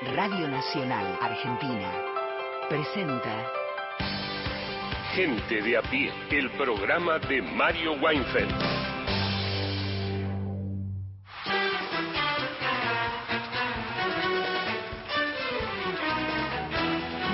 [0.00, 1.92] Radio Nacional Argentina.
[2.68, 3.50] Presenta.
[5.12, 8.54] Gente de a pie, el programa de Mario Weinfeld.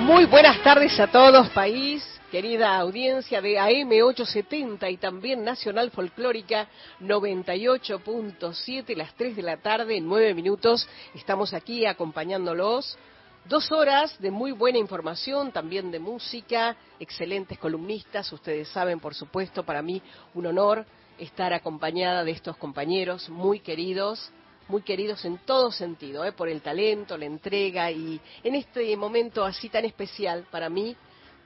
[0.00, 6.66] Muy buenas tardes a todos, país, querida audiencia de AM870 y también Nacional Folclórica
[7.00, 10.88] 98.7, las 3 de la tarde, 9 minutos.
[11.14, 12.98] Estamos aquí acompañándolos.
[13.44, 18.32] Dos horas de muy buena información, también de música, excelentes columnistas.
[18.32, 20.02] Ustedes saben, por supuesto, para mí
[20.34, 20.84] un honor
[21.18, 24.32] estar acompañada de estos compañeros muy queridos
[24.66, 26.32] muy queridos en todo sentido, ¿eh?
[26.32, 30.96] por el talento, la entrega y en este momento así tan especial para mí,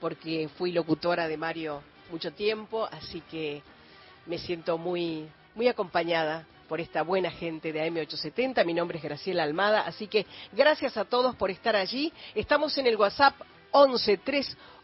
[0.00, 3.62] porque fui locutora de Mario mucho tiempo, así que
[4.26, 8.64] me siento muy, muy acompañada por esta buena gente de AM870.
[8.64, 12.12] Mi nombre es Graciela Almada, así que gracias a todos por estar allí.
[12.34, 13.34] Estamos en el WhatsApp
[13.70, 14.20] 11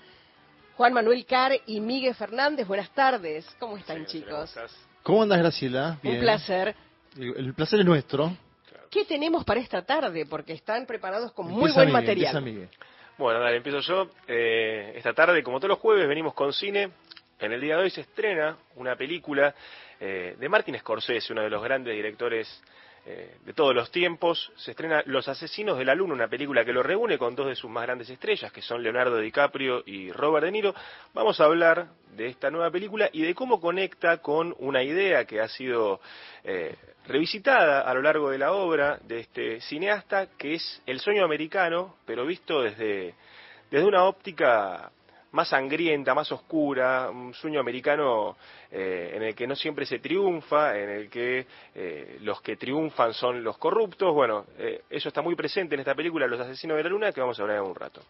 [0.76, 2.66] Juan Manuel Car y Miguel Fernández.
[2.66, 3.46] Buenas tardes.
[3.58, 4.54] ¿Cómo están, chicos?
[5.02, 5.98] ¿Cómo andas, Graciela?
[6.02, 6.74] Un placer.
[7.16, 8.36] El, placer es nuestro.
[8.90, 10.26] ¿Qué tenemos para esta tarde?
[10.26, 12.68] Porque están preparados con muy buen material.
[13.18, 14.08] Bueno, dale, empiezo yo.
[14.26, 16.90] Eh, esta tarde, como todos los jueves, venimos con cine.
[17.38, 19.54] En el día de hoy se estrena una película
[20.00, 22.62] eh, de Martin Scorsese, uno de los grandes directores
[23.04, 26.72] eh, de todos los tiempos, se estrena Los Asesinos de la Luna, una película que
[26.72, 30.44] lo reúne con dos de sus más grandes estrellas, que son Leonardo DiCaprio y Robert
[30.44, 30.72] De Niro.
[31.12, 35.40] Vamos a hablar de esta nueva película y de cómo conecta con una idea que
[35.40, 36.00] ha sido
[36.44, 36.76] eh,
[37.08, 41.96] revisitada a lo largo de la obra de este cineasta, que es el sueño americano,
[42.06, 43.16] pero visto desde,
[43.68, 44.92] desde una óptica
[45.32, 48.36] más sangrienta, más oscura, un sueño americano
[48.70, 53.14] eh, en el que no siempre se triunfa, en el que eh, los que triunfan
[53.14, 54.14] son los corruptos.
[54.14, 57.20] Bueno, eh, eso está muy presente en esta película, Los Asesinos de la Luna, que
[57.20, 58.02] vamos a hablar en un rato.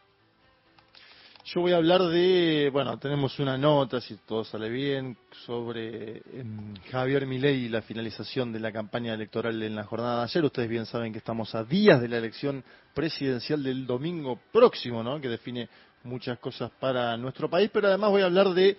[1.44, 6.74] Yo voy a hablar de, bueno, tenemos una nota, si todo sale bien, sobre em,
[6.88, 10.44] Javier Milei y la finalización de la campaña electoral en la jornada de ayer.
[10.44, 12.62] Ustedes bien saben que estamos a días de la elección
[12.94, 15.20] presidencial del domingo próximo, ¿no?
[15.20, 15.68] Que define
[16.04, 18.76] muchas cosas para nuestro país, pero además voy a hablar de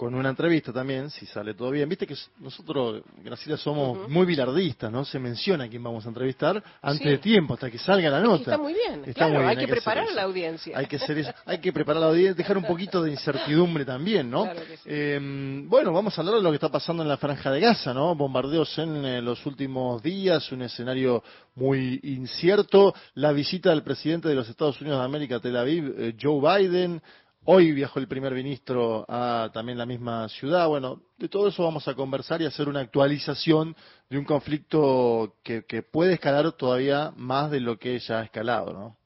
[0.00, 1.86] con una entrevista también, si sale todo bien.
[1.86, 5.04] Viste que nosotros, Graciela, somos muy bilardistas, ¿no?
[5.04, 8.52] Se menciona a quién vamos a entrevistar antes de tiempo, hasta que salga la nota.
[8.52, 9.48] Está muy bien, está muy bien.
[9.50, 10.78] hay, que, preparar a la audiencia.
[10.78, 14.30] Hay que, hacer hay que preparar a la audiencia, dejar un poquito de incertidumbre también,
[14.30, 14.48] ¿no?
[14.86, 17.92] Em, bueno, vamos a hablar de lo que está pasando en la Franja de Gaza,
[17.92, 18.14] ¿no?
[18.14, 21.22] Bombardeos en eh, los últimos días, un escenario
[21.56, 22.94] muy incierto.
[23.16, 26.40] La visita del presidente de los Estados Unidos de América a Tel Aviv, eh, Joe
[26.40, 27.02] Biden,
[27.44, 30.68] Hoy viajó el primer ministro a también la misma ciudad.
[30.68, 33.74] Bueno, de todo eso vamos a conversar y hacer una actualización
[34.10, 38.96] de un conflicto que, puede escalar todavía más de lo que ya ha escalado, ¿no?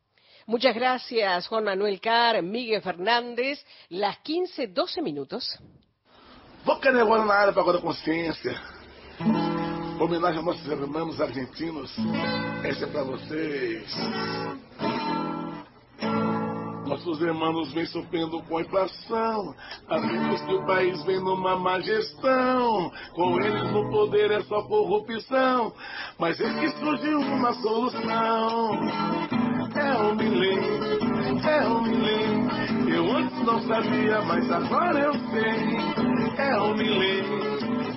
[0.47, 3.65] Muchas gracias, Juan Manuel Carr, Miguel Fernández.
[3.89, 5.59] Las 15, 12 minutos.
[6.67, 8.61] Boca na área para a consciência.
[10.00, 11.94] Homenagem a nossos hermanos argentinos.
[12.65, 13.84] Essa é para vocês.
[16.87, 19.55] Nossos irmãos vêm sofrendo com a inflação.
[19.89, 22.93] Amigos que o país vem numa má gestão.
[23.15, 25.73] Com eles no poder é só corrupção.
[26.19, 28.78] Mas é que surgiu uma solução.
[29.75, 32.94] É o milênio, é o milênio.
[32.94, 36.44] Eu antes não sabia, mas agora eu sei.
[36.44, 37.44] É o milênio.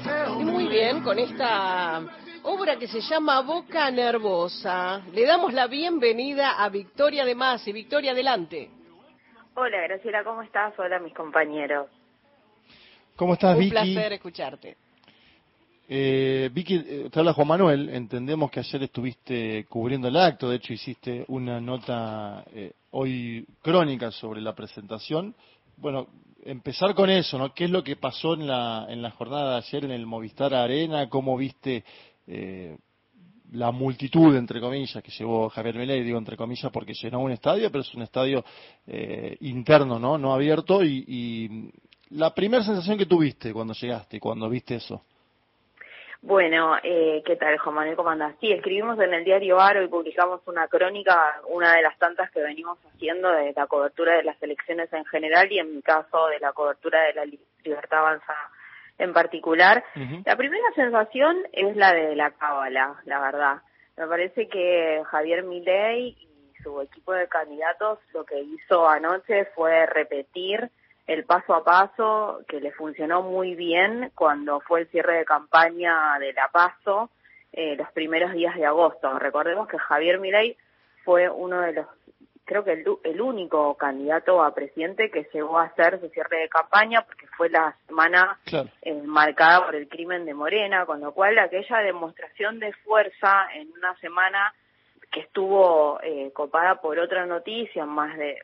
[0.07, 0.53] É o milênio.
[0.53, 2.01] Muy bien, con esta
[2.43, 5.03] obra que se llama Boca Nervosa.
[5.11, 7.71] Le damos la bienvenida a Victoria de Masi.
[7.73, 8.76] Victoria, adelante.
[9.59, 10.77] Hola Graciela, ¿cómo estás?
[10.77, 11.87] Hola mis compañeros.
[13.15, 13.75] ¿Cómo estás, Vicky?
[13.75, 14.77] Un placer escucharte.
[15.89, 17.89] Eh, Vicky, eh, te habla Juan Manuel.
[17.89, 20.47] Entendemos que ayer estuviste cubriendo el acto.
[20.47, 25.33] De hecho, hiciste una nota eh, hoy crónica sobre la presentación.
[25.77, 26.05] Bueno,
[26.43, 27.55] empezar con eso, ¿no?
[27.55, 30.53] ¿Qué es lo que pasó en la, en la jornada de ayer en el Movistar
[30.53, 31.09] Arena?
[31.09, 31.83] ¿Cómo viste
[32.27, 32.77] eh,
[33.53, 37.71] la multitud, entre comillas, que llevó Javier Milei, digo entre comillas porque llenó un estadio,
[37.71, 38.43] pero es un estadio
[38.85, 40.17] eh, interno, ¿no?
[40.17, 40.83] No abierto.
[40.83, 41.71] Y,
[42.09, 45.03] la primera sensación que tuviste cuando llegaste, cuando viste eso.
[46.21, 47.97] Bueno, eh, ¿qué tal, Juan Manuel?
[47.97, 48.33] ¿Cómo andas?
[48.39, 52.41] Sí, escribimos en el diario Aro y publicamos una crónica, una de las tantas que
[52.41, 56.39] venimos haciendo de la cobertura de las elecciones en general y en mi caso de
[56.39, 58.33] la cobertura de la libertad avanza
[58.97, 59.83] en particular.
[60.25, 63.61] La primera sensación es la de la cábala, la verdad.
[63.95, 69.85] Me parece que Javier Milei y su equipo de candidatos lo que hizo anoche fue
[69.85, 70.69] repetir
[71.07, 76.19] el paso a paso que le funcionó muy bien cuando fue el cierre de campaña
[76.19, 77.09] de la PASO
[77.53, 79.17] eh, los primeros días de agosto.
[79.17, 80.57] Recordemos que Javier Milei
[81.05, 81.87] fue uno de los,
[82.47, 87.01] creo que el, único candidato a presidente que llegó a hacer su cierre de campaña
[87.01, 88.39] porque fue la semana
[88.81, 93.69] eh, marcada por el crimen de Morena, con lo cual aquella demostración de fuerza en
[93.77, 94.53] una semana
[95.11, 98.39] que estuvo eh, copada por otra noticia, más de,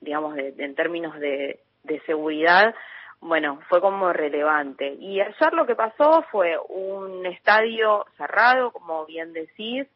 [0.00, 2.74] digamos, de, en términos de, de seguridad,
[3.20, 4.96] bueno, fue como relevante.
[5.00, 9.86] Y ayer lo que pasó fue un estadio cerrado, como bien decís,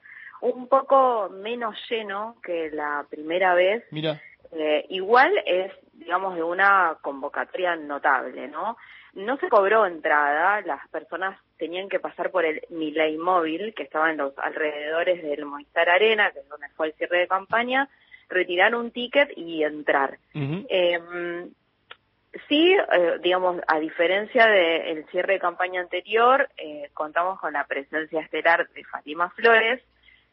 [0.41, 3.85] un poco menos lleno que la primera vez.
[3.91, 4.21] Mira.
[4.53, 8.77] Eh, igual es, digamos, de una convocatoria notable, ¿no?
[9.13, 14.11] No se cobró entrada, las personas tenían que pasar por el Miley Móvil, que estaba
[14.11, 17.89] en los alrededores del Movistar Arena, que es donde fue el cierre de campaña,
[18.29, 20.19] retirar un ticket y entrar.
[22.49, 28.21] Sí, eh, digamos, a diferencia del cierre de campaña anterior, eh, contamos con la presencia
[28.21, 29.83] estelar de Fátima Flores.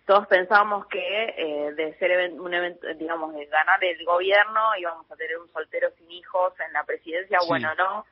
[0.08, 5.18] Todos pensábamos que eh, de ser un evento, digamos, de ganar el gobierno íbamos a
[5.18, 7.40] tener un soltero sin hijos en la presidencia.
[7.46, 8.06] Bueno, no,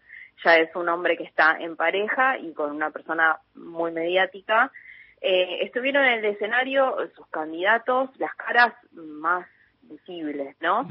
[0.43, 4.73] ya es un hombre que está en pareja y con una persona muy mediática.
[5.21, 9.47] Eh, estuvieron en el escenario sus candidatos, las caras más
[9.83, 10.87] visibles, ¿no?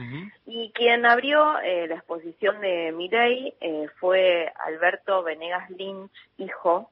[0.47, 6.91] Y quien abrió eh, la exposición de Miley eh, fue Alberto Venegas Lynch, hijo,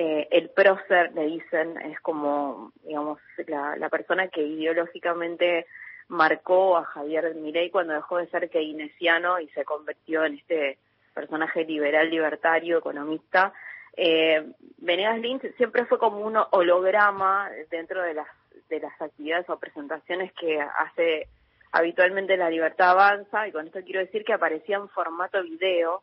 [0.00, 3.18] eh, el prócer, le dicen, es como, digamos,
[3.48, 5.66] la, la persona que ideológicamente
[6.06, 10.78] marcó a Javier Milei cuando dejó de ser keynesiano y se convirtió en este
[11.14, 13.52] personaje liberal, libertario, economista.
[13.96, 18.28] Eh, Venegas Lynch siempre fue como un holograma dentro de las
[18.68, 21.26] de las actividades o presentaciones que hace
[21.72, 26.02] habitualmente La Libertad Avanza, y con esto quiero decir que aparecía en formato video.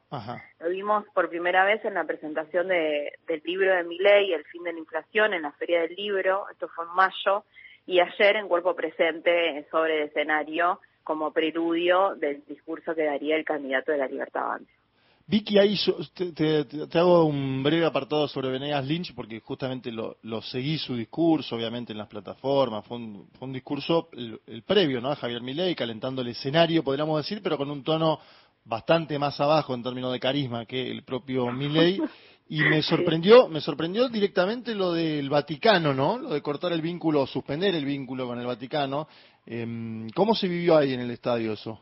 [0.59, 4.63] Lo vimos por primera vez en la presentación de, del libro de Miley, El fin
[4.63, 7.43] de la inflación, en la Feria del Libro, esto fue en mayo,
[7.85, 13.45] y ayer en Cuerpo Presente sobre el escenario como preludio del discurso que daría el
[13.45, 14.84] candidato de La Libertad Avanza.
[15.27, 15.75] Vicky, ahí
[16.13, 21.55] te, te, hago un breve apartado sobre Venegas Lynch, porque justamente lo, seguí su discurso,
[21.55, 25.09] obviamente en las plataformas, fue un, discurso, el, previo, ¿no?
[25.09, 28.19] A Javier Milei, calentando el escenario, podríamos decir, pero con un tono
[28.65, 31.99] bastante más abajo en términos de carisma que el propio Milei.
[32.47, 36.19] Y me sorprendió, me sorprendió directamente lo del Vaticano, ¿no?
[36.19, 39.07] Lo de cortar el vínculo, suspender el vínculo con el Vaticano.
[39.47, 41.79] Eh, ¿Cómo se vivió ahí en el estadio eso?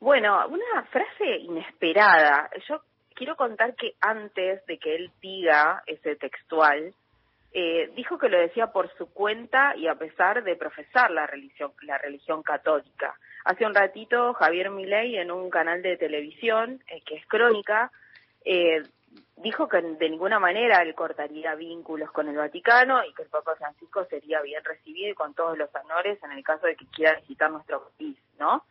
[0.00, 2.50] Bueno, una frase inesperada.
[2.68, 2.80] Yo
[3.14, 6.94] quiero contar que antes de que él diga ese textual,
[7.52, 11.72] eh, dijo que lo decía por su cuenta y a pesar de profesar la religión,
[11.82, 13.14] la religión católica.
[13.44, 17.90] Hace un ratito Javier Milei en un canal de televisión eh, que es Crónica
[18.44, 18.82] eh,
[19.42, 23.56] dijo que de ninguna manera él cortaría vínculos con el Vaticano y que el Papa
[23.56, 27.14] Francisco sería bien recibido y con todos los honores en el caso de que quiera
[27.20, 28.64] visitar nuestro país, ¿no?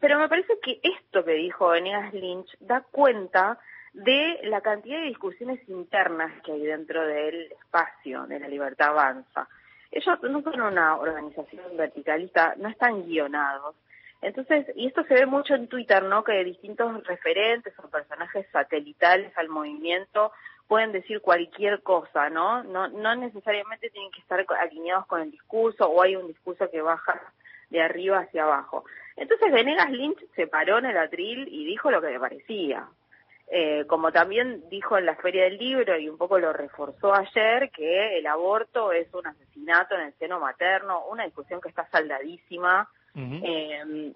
[0.00, 3.58] Pero me parece que esto que dijo Venegas Lynch da cuenta
[3.92, 9.48] de la cantidad de discusiones internas que hay dentro del espacio de la libertad avanza.
[9.90, 13.76] Ellos no son una organización verticalista, no están guionados.
[14.20, 16.24] Entonces, y esto se ve mucho en Twitter, ¿no?
[16.24, 20.32] Que distintos referentes o personajes satelitales al movimiento
[20.66, 22.64] pueden decir cualquier cosa, ¿no?
[22.64, 26.80] No, no necesariamente tienen que estar alineados con el discurso o hay un discurso que
[26.80, 27.20] baja
[27.70, 28.84] de arriba hacia abajo.
[29.16, 32.88] Entonces Venegas Lynch se paró en el atril y dijo lo que le parecía.
[33.46, 37.70] Eh, como también dijo en la Feria del Libro y un poco lo reforzó ayer,
[37.70, 42.88] que el aborto es un asesinato en el seno materno, una discusión que está saldadísima.
[43.14, 44.12] eh,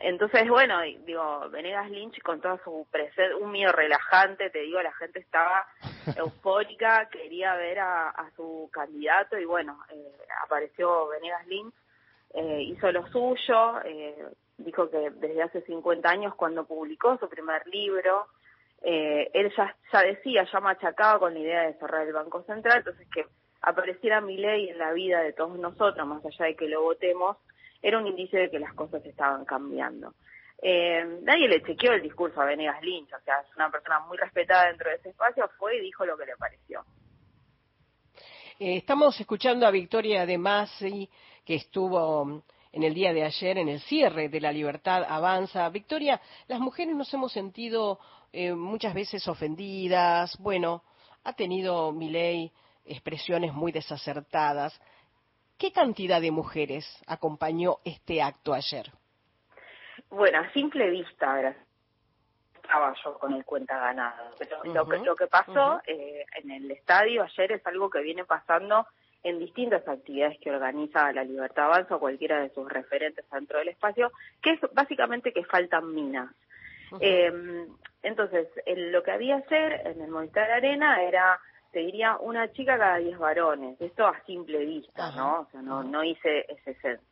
[0.00, 4.94] entonces, bueno, digo, Venegas Lynch con toda su presencia, un miedo relajante, te digo, la
[4.94, 5.66] gente estaba
[6.16, 11.74] eufórica, quería ver a, a su candidato y bueno, eh, apareció Venegas Lynch
[12.34, 14.14] eh, hizo lo suyo, eh,
[14.58, 18.26] dijo que desde hace 50 años cuando publicó su primer libro,
[18.82, 23.06] eh, él ya, decía, ya machacaba con la idea de cerrar el Banco Central, entonces
[23.12, 23.26] que
[23.62, 27.36] apareciera mi ley en la vida de todos nosotros, más allá de que lo votemos,
[27.82, 30.14] era un indicio de que las cosas estaban cambiando.
[30.62, 34.16] Eh, nadie le chequeó el discurso a Venegas Lynch, o sea, es una persona muy
[34.18, 36.84] respetada dentro de ese espacio, fue y dijo lo que le pareció.
[38.58, 41.08] Estamos escuchando a Victoria de Masi,
[41.44, 42.42] que estuvo
[42.72, 45.68] en el día de ayer en el cierre de La Libertad Avanza.
[45.68, 47.98] Victoria, las mujeres nos hemos sentido
[48.32, 50.36] eh, muchas veces ofendidas.
[50.38, 50.84] Bueno,
[51.24, 52.52] ha tenido mi ley
[52.84, 54.80] expresiones muy desacertadas.
[55.58, 58.90] ¿Qué cantidad de mujeres acompañó este acto ayer?
[60.08, 61.54] Bueno, a simple vista,
[62.54, 64.30] estaba yo con el cuenta ganado.
[64.38, 68.24] Pero lo, que, lo que pasó eh, en el estadio ayer es algo que viene
[68.24, 68.86] pasando
[69.22, 73.68] en distintas actividades que organiza la Libertad Avanza o cualquiera de sus referentes dentro del
[73.68, 74.10] espacio,
[74.42, 76.30] que es básicamente que faltan minas.
[77.00, 77.68] Em,
[78.02, 81.38] entonces, lo que había ayer en el Movistar Arena era,
[81.70, 83.80] te diría, una chica cada diez varones.
[83.80, 85.40] Esto a simple vista, ¿no?
[85.40, 87.04] O sea, no, no hice ese censo.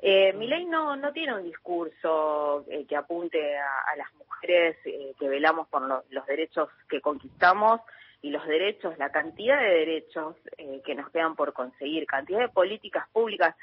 [0.00, 5.12] Eh, mi ley no, no tiene un discurso eh, que apunte a, las mujeres eh,
[5.18, 7.80] que velamos por los derechos que conquistamos
[8.22, 12.48] y los derechos, la cantidad de derechos eh, que nos quedan por conseguir, cantidad de
[12.48, 13.54] políticas públicas.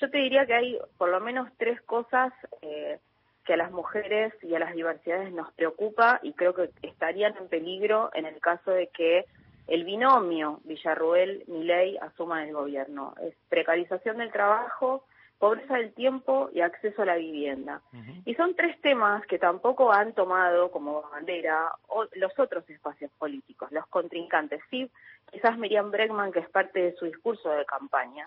[0.00, 4.54] Yo te diría que hay por lo menos tres cosas que a las mujeres y
[4.54, 8.88] a las diversidades nos preocupa y creo que estarían en peligro en el caso de
[8.88, 9.26] que
[9.66, 13.14] el binomio Villarruel-Miley asuma el gobierno.
[13.22, 15.04] Es precarización del trabajo,
[15.44, 17.82] pobreza del tiempo y acceso a la vivienda.
[18.24, 21.70] Y son tres temas que tampoco han tomado como bandera
[22.14, 24.62] los otros espacios políticos, los contrincantes.
[24.70, 24.90] Sí,
[25.30, 28.26] quizás Miriam Bregman, que es parte de su discurso de campaña,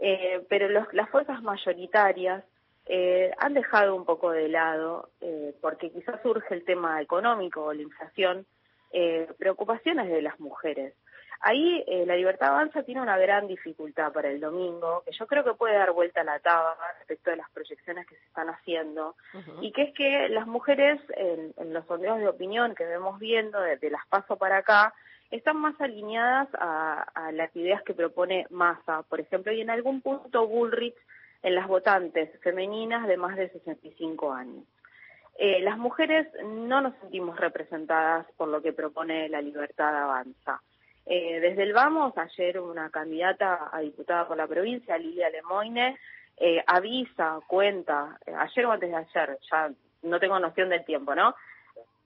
[0.00, 2.44] eh, pero las fuerzas mayoritarias
[2.84, 7.72] eh, han dejado un poco de lado, eh, porque quizás surge el tema económico o
[7.72, 8.44] la inflación,
[9.38, 10.92] preocupaciones de las mujeres.
[11.42, 15.42] Ahí eh, la libertad avanza tiene una gran dificultad para el domingo, que yo creo
[15.42, 19.16] que puede dar vuelta a la taba respecto de las proyecciones que se están haciendo,
[19.62, 23.88] y que es que las mujeres en, los sondeos de opinión que vemos viendo desde
[23.88, 24.92] las paso para acá,
[25.30, 30.46] están más alineadas a, las ideas que propone Massa, por ejemplo, y en algún punto
[30.46, 30.96] Bullrich
[31.42, 34.64] en las votantes femeninas de más de 65 años.
[35.38, 40.60] Eh, las mujeres no nos sentimos representadas por lo que propone la libertad avanza.
[41.12, 45.98] Eh, desde el Vamos, ayer una candidata a diputada por la provincia, Lilia Lemoine,
[46.36, 51.14] eh, avisa, cuenta, eh, ayer o antes de ayer, ya no tengo noción del tiempo,
[51.16, 51.34] ¿no?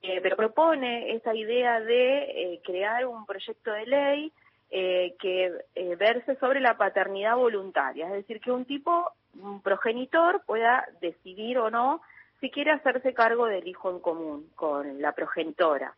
[0.01, 4.31] pero propone esa idea de crear un proyecto de ley
[4.69, 5.51] que
[5.97, 11.71] verse sobre la paternidad voluntaria, es decir, que un tipo, un progenitor, pueda decidir o
[11.71, 12.01] no
[12.39, 15.95] si quiere hacerse cargo del hijo en común con la progenitora.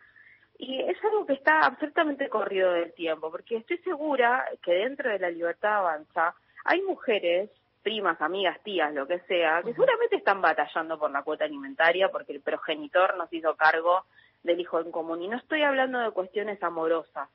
[0.59, 5.19] Y es algo que está absolutamente corrido del tiempo, porque estoy segura que dentro de
[5.19, 6.33] la libertad avanza
[6.65, 7.49] hay mujeres,
[7.83, 12.33] primas, amigas, tías, lo que sea, que seguramente están batallando por la cuota alimentaria porque
[12.33, 14.03] el progenitor nos hizo cargo
[14.43, 15.21] del hijo en común.
[15.21, 17.29] Y no estoy hablando de cuestiones amorosas,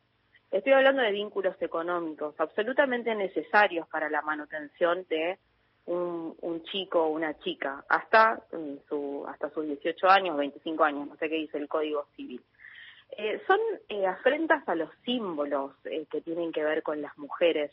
[0.51, 5.39] estoy hablando de vínculos económicos absolutamente necesarios para la manutención de
[5.87, 11.09] un, un chico o una chica hasta, mm, su, hasta sus 18 años, 25 años,
[11.09, 12.43] no sé qué dice el Código Civil.
[13.17, 17.71] Eh, son eh, afrentas a los símbolos eh, que tienen que ver con las mujeres.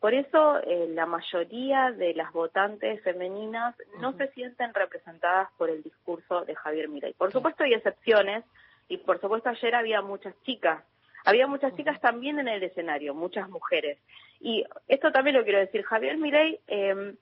[0.00, 6.44] Por eso la mayoría de las votantes femeninas no se sienten representadas por el discurso
[6.44, 7.12] de Javier Milei.
[7.12, 8.44] Por supuesto hay excepciones
[8.88, 10.82] y por supuesto ayer había muchas chicas
[11.24, 13.96] había muchas chicas también en el escenario, muchas mujeres.
[14.40, 17.14] Y esto también lo quiero decir, Javier Milei eh,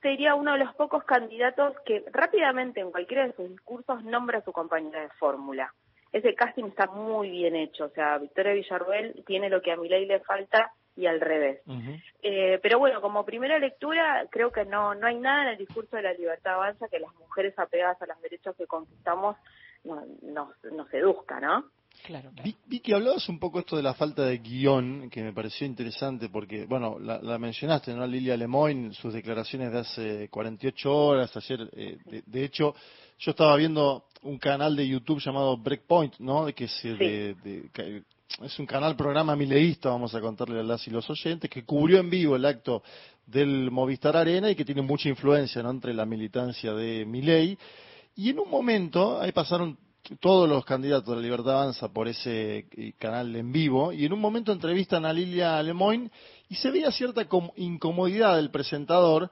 [0.00, 4.44] sería uno de los pocos candidatos que rápidamente en cualquiera de sus discursos nombra a
[4.44, 5.74] su compañera de fórmula
[6.12, 7.86] ese casting está muy bien hecho.
[7.86, 11.60] O sea, Victoria Villarruel tiene lo que a ley le falta y al revés.
[12.22, 15.96] eh, pero bueno, como primera lectura, creo que no, no hay nada en el discurso
[15.96, 19.36] de la libertad avanza que las mujeres apegadas a los derechos que conquistamos
[19.84, 21.64] nos, nos, seduzca, ¿no?
[22.04, 25.66] Claro, Vi, que hablabas un poco esto de la falta de guion, que me pareció
[25.66, 28.06] interesante porque, bueno, la, mencionaste, ¿no?
[28.06, 32.74] Lilia Lemoyne, sus declaraciones de hace 48 horas, ayer, eh, de, hecho,
[33.18, 36.46] yo estaba viendo un canal de YouTube llamado Breakpoint, ¿no?
[36.54, 37.34] Que es, de,
[38.42, 41.98] es un canal programa mileísta, vamos a contarle a las y los oyentes, que cubrió
[42.00, 42.82] en vivo el acto
[43.24, 45.70] del Movistar Arena y que tiene mucha influencia ¿no?
[45.70, 47.56] entre la militancia de Milei.
[48.16, 49.78] Y en un momento, ahí pasaron
[50.20, 54.12] todos los candidatos de la Libertad Avanza por ese eh, canal en vivo, y en
[54.12, 56.10] un momento entrevistan a Lilia Lemoyne
[56.48, 59.30] y se veía cierta incomodidad del presentador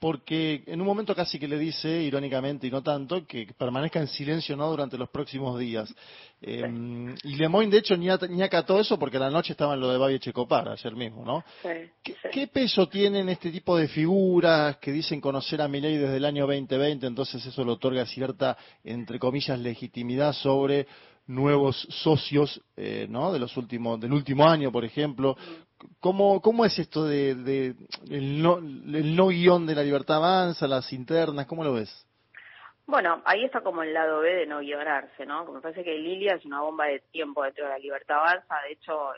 [0.00, 4.08] porque en un momento casi que le dice, irónicamente y no tanto, que permanezca en
[4.08, 5.94] silencio no durante los próximos días.
[6.40, 9.90] Eh, y Lemoyne, de hecho, ni, ni, acató eso porque la noche estaba en lo
[9.90, 11.44] de Babi Checopar, ayer mismo, ¿no?
[12.02, 16.46] ¿Qué, peso tienen este tipo de figuras que dicen conocer a Milei desde el año
[16.46, 17.06] 2020?
[17.06, 20.86] Entonces eso le otorga cierta, entre comillas, legitimidad sobre
[21.26, 23.32] nuevos socios, eh, ¿no?
[23.32, 25.36] De los últimos, del último año, por ejemplo,
[26.00, 27.74] ¿cómo, ¿cómo es esto de, de
[28.10, 31.46] el, no, el no guion de la libertad avanza, las internas?
[31.46, 32.06] ¿Cómo lo ves?
[32.86, 35.44] Bueno, ahí está como el lado B de no guionarse, ¿no?
[35.44, 38.56] Me parece que Lilia es una bomba de tiempo dentro de la libertad avanza.
[38.66, 39.12] De hecho,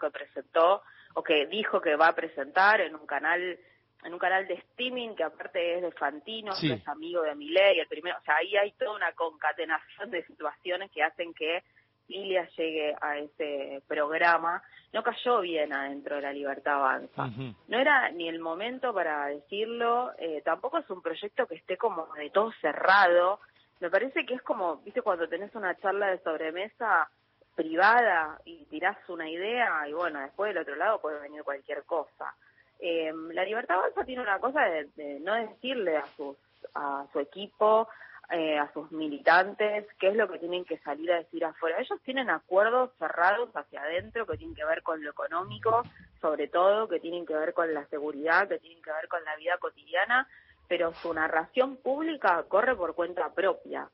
[0.00, 0.82] que presentó
[1.14, 3.58] o que dijo que va a presentar en un canal
[4.04, 7.80] en un canal de streaming que aparte es de Fantino, que es amigo de Milei,
[7.80, 11.62] el primero, o sea, ahí hay toda una concatenación de situaciones que hacen que
[12.08, 17.30] Lilia llegue a ese programa, no cayó bien adentro de la Libertad Avanza.
[17.68, 22.06] No era ni el momento para decirlo, eh, tampoco es un proyecto que esté como
[22.14, 23.40] de todo cerrado.
[23.80, 27.08] Me parece que es como, viste, cuando tenés una charla de sobremesa
[27.54, 32.34] privada y tirás una idea y bueno, después del otro lado puede venir cualquier cosa.
[32.80, 36.36] Eh, la Libertad Avanza tiene una cosa de, no decirle a, sus,
[36.74, 37.88] a su equipo,
[38.30, 41.78] eh, a sus militantes, qué es lo que tienen que salir a decir afuera.
[41.78, 45.82] Ellos tienen acuerdos cerrados hacia adentro que tienen que ver con lo económico,
[46.20, 49.36] sobre todo, que tienen que ver con la seguridad, que tienen que ver con la
[49.36, 50.26] vida cotidiana,
[50.68, 53.88] pero su narración pública corre por cuenta propia.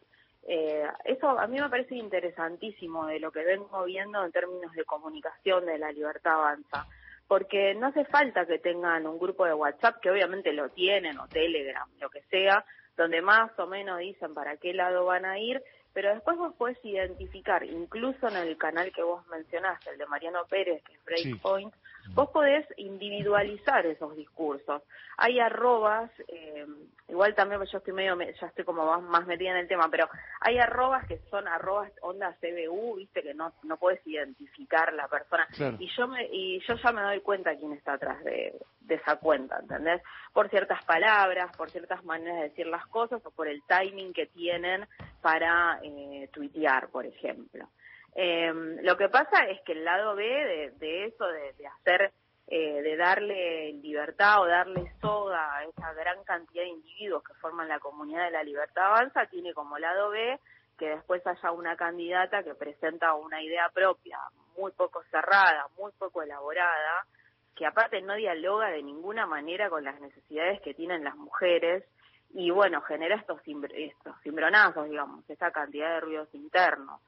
[0.46, 4.84] Eh, eso a mí me parece interesantísimo de lo que vengo viendo en términos de
[4.84, 6.86] comunicación de la libertad avanza,
[7.26, 11.28] porque no hace falta que tengan un grupo de WhatsApp, que obviamente lo tienen, o
[11.28, 12.64] Telegram, lo que sea,
[13.00, 15.62] donde más o menos dicen para qué lado van a ir,
[15.94, 20.44] pero después vos podés identificar, incluso en el canal que vos mencionaste, el de Mariano
[20.44, 21.72] Pérez, que es Breakpoint,
[22.08, 24.82] vos podés individualizar esos discursos.
[25.16, 26.66] Hay arrobas, eh,
[27.08, 30.08] igual también yo estoy medio, ya estoy como más, más, metida en el tema, pero
[30.40, 35.46] hay arrobas que son arrobas onda CBU, viste, que no, no puedes identificar la persona.
[35.78, 39.16] Y yo me, y yo ya me doy cuenta quién está atrás de, de esa
[39.16, 40.02] cuenta, ¿entendés?
[40.32, 44.26] Por ciertas palabras, por ciertas maneras de decir las cosas o por el timing que
[44.26, 44.86] tienen
[45.22, 47.68] para eh, tuitear, por ejemplo.
[48.14, 48.52] Eh,
[48.82, 50.24] lo que pasa es que el lado B
[50.78, 52.12] de, eso, de, de hacer,
[52.48, 57.68] eh, de darle libertad o darle soga a esa gran cantidad de individuos que forman
[57.68, 60.38] la comunidad de la libertad avanza, tiene como lado B
[60.78, 64.18] que después haya una candidata que presenta una idea propia,
[64.56, 67.04] muy poco cerrada, muy poco elaborada,
[67.54, 71.84] que aparte no dialoga de ninguna manera con las necesidades que tienen las mujeres
[72.32, 77.00] y bueno, genera estos, estos cimbronazos, digamos, esa cantidad de ruidos internos.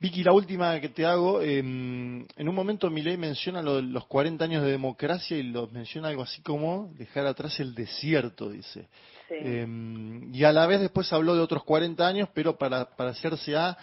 [0.00, 4.62] Vicky, la última que te hago, em, en un momento Milei menciona los 40 años
[4.62, 8.88] de democracia y los menciona algo así como dejar atrás el desierto, dice.
[9.28, 13.56] Em, y a la vez después habló de otros 40 años, pero para, para hacerse
[13.56, 13.76] a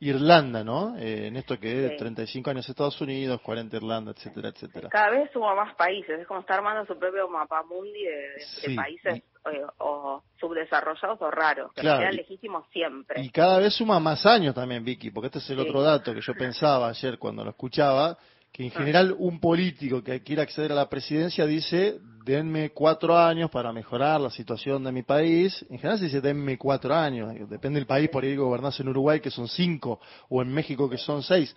[0.00, 0.96] Irlanda, ¿no?
[0.96, 4.88] Eh, en esto que es 35 años Estados Unidos, 40 Irlanda, etcétera, etcétera.
[4.88, 9.22] Cada vez suma más países, es como estar armando su propio mapa mundi de, países
[9.46, 13.22] eh, o subdesarrollados o raros, que claro, legítimos siempre.
[13.22, 16.20] Y cada vez suma más años también, Vicky, porque este es el otro dato que
[16.20, 18.18] yo pensaba ayer cuando lo escuchaba,
[18.52, 23.50] que en general un político que quiera acceder a la presidencia dice, denme cuatro años
[23.50, 25.64] para mejorar la situación de mi país.
[25.70, 27.32] En general se dice, denme cuatro años.
[27.48, 30.98] Depende del país, por ahí gobernás en Uruguay que son cinco o en México que
[30.98, 31.54] son seis.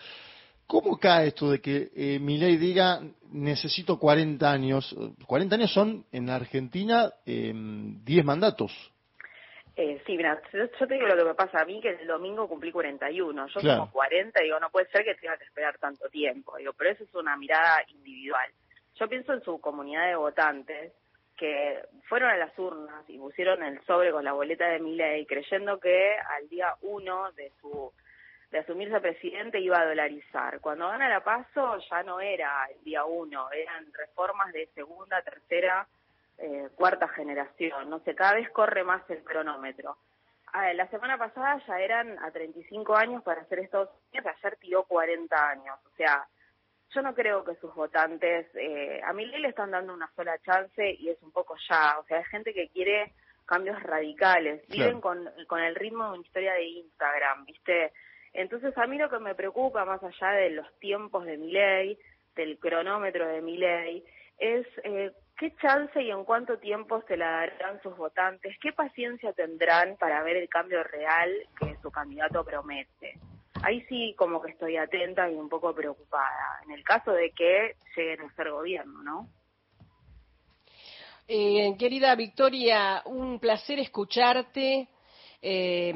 [0.68, 4.96] ¿Cómo cae esto de que eh, mi ley diga necesito 40 años?
[5.28, 8.72] 40 años son en Argentina eh, 10 mandatos.
[9.76, 12.48] Eh, sí, mira, yo, te digo lo que me pasa a mí, que el domingo
[12.48, 13.90] cumplí 41, yo claro.
[13.92, 17.16] 40, digo, no puede ser que tenga que esperar tanto tiempo, digo, pero eso es
[17.16, 18.52] una mirada individual.
[19.00, 20.94] Yo pienso en su comunidad de votantes
[21.36, 25.80] que fueron a las urnas y pusieron el sobre con la boleta de ley creyendo
[25.80, 27.92] que al día uno de su
[28.54, 30.60] de asumirse presidente iba a dolarizar.
[30.62, 35.88] Cuando gana la paso ya no era el día uno, eran reformas de segunda, tercera
[36.38, 39.98] eh, cuarta generación, no sé, cada vez corre más el cronómetro.
[40.54, 44.84] Ah, la semana pasada ya eran a 35 años para hacer estos años, ayer tiró
[44.84, 46.28] 40 años, o sea,
[46.94, 50.92] yo no creo que sus votantes, eh, a Milei le están dando una sola chance
[51.00, 53.14] y es un poco ya, o sea, hay gente que quiere
[53.48, 57.92] cambios radicales, viven con, con el ritmo de una historia de Instagram, ¿viste?
[58.34, 61.98] Entonces a mí lo que me preocupa, más allá de los tiempos de Milei,
[62.36, 64.04] del cronómetro de Milei,
[64.40, 69.34] es eh, qué chance y en cuánto tiempo se la darán sus votantes, qué paciencia
[69.34, 73.20] tendrán para ver el cambio real que su candidato promete.
[73.62, 77.76] Ahí sí como que estoy atenta y un poco preocupada, en el caso de que
[77.96, 79.30] lleguen a ser gobierno, ¿no?
[81.28, 84.90] Eh, querida Victoria, un placer escucharte.
[85.42, 85.94] Eh,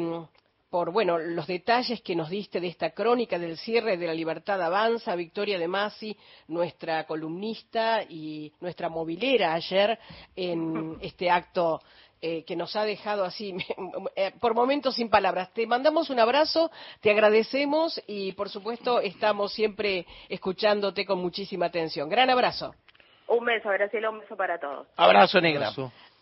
[0.70, 4.62] por bueno los detalles que nos diste de esta crónica del cierre de la libertad
[4.62, 9.98] avanza, Victoria de Masi, nuestra columnista y nuestra movilera ayer
[10.36, 11.82] en este acto
[12.20, 13.56] eh, que nos ha dejado así,
[14.16, 15.54] eh, por momentos sin palabras.
[15.54, 22.10] Te mandamos un abrazo, te agradecemos y por supuesto estamos siempre escuchándote con muchísima atención.
[22.10, 22.74] Gran abrazo.
[23.28, 24.88] Un beso, Graciela, un beso para todos.
[24.96, 25.74] Abrazo, negra.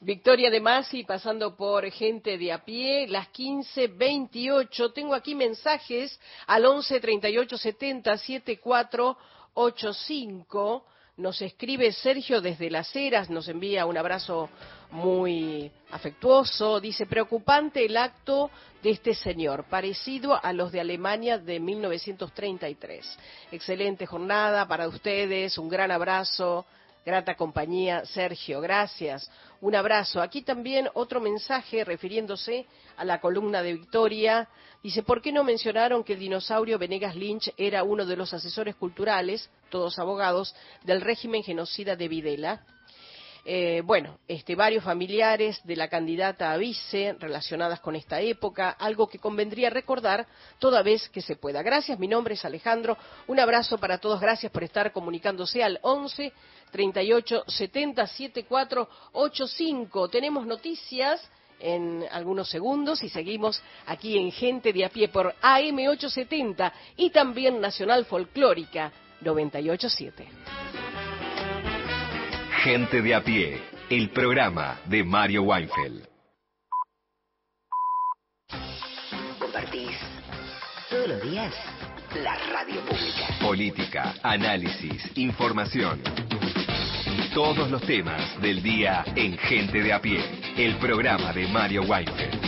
[0.02, 4.92] Victoria de Masi, pasando por gente de a pie, las 15.28.
[4.94, 10.86] Tengo aquí mensajes al 11 38 70 7485.
[11.18, 14.50] Nos escribe Sergio desde Las Heras, nos envía un abrazo
[14.92, 16.82] muy afectuoso.
[16.82, 18.52] Dice, preocupante el acto
[18.84, 23.18] de este señor, parecido a los de Alemania de 1933.
[23.54, 26.66] Excelente jornada para ustedes, un gran abrazo
[27.06, 29.30] grata compañía, Sergio, gracias.
[29.62, 30.22] Un abrazo.
[30.22, 32.66] Aquí también otro mensaje refiriéndose
[32.98, 34.50] a la columna de Victoria.
[34.82, 38.76] Dice, ¿por qué no mencionaron que el dinosaurio Venegas Lynch era uno de los asesores
[38.76, 42.66] culturales, todos abogados, del régimen genocida de Videla?
[43.48, 49.08] Eh, bueno, este, varios familiares de la candidata a vice relacionadas con esta época, algo
[49.08, 50.26] que convendría recordar
[50.58, 51.62] toda vez que se pueda.
[51.62, 52.98] Gracias, mi nombre es Alejandro.
[53.28, 56.34] Un abrazo para todos, gracias por estar comunicándose al 11
[56.72, 60.10] 38 70 74 85.
[60.10, 61.22] Tenemos noticias
[61.60, 67.62] en algunos segundos y seguimos aquí en Gente de a pie por AM870 y también
[67.62, 70.85] Nacional Folclórica 987.
[72.66, 76.08] Gente de a pie, el programa de Mario Weinfeld.
[79.38, 79.96] Compartís
[80.90, 81.54] todos los días
[82.24, 83.38] la radio pública.
[83.40, 86.02] Política, análisis, información.
[87.36, 90.26] Todos los temas del día en Gente de a pie,
[90.58, 92.45] el programa de Mario Weinfeld.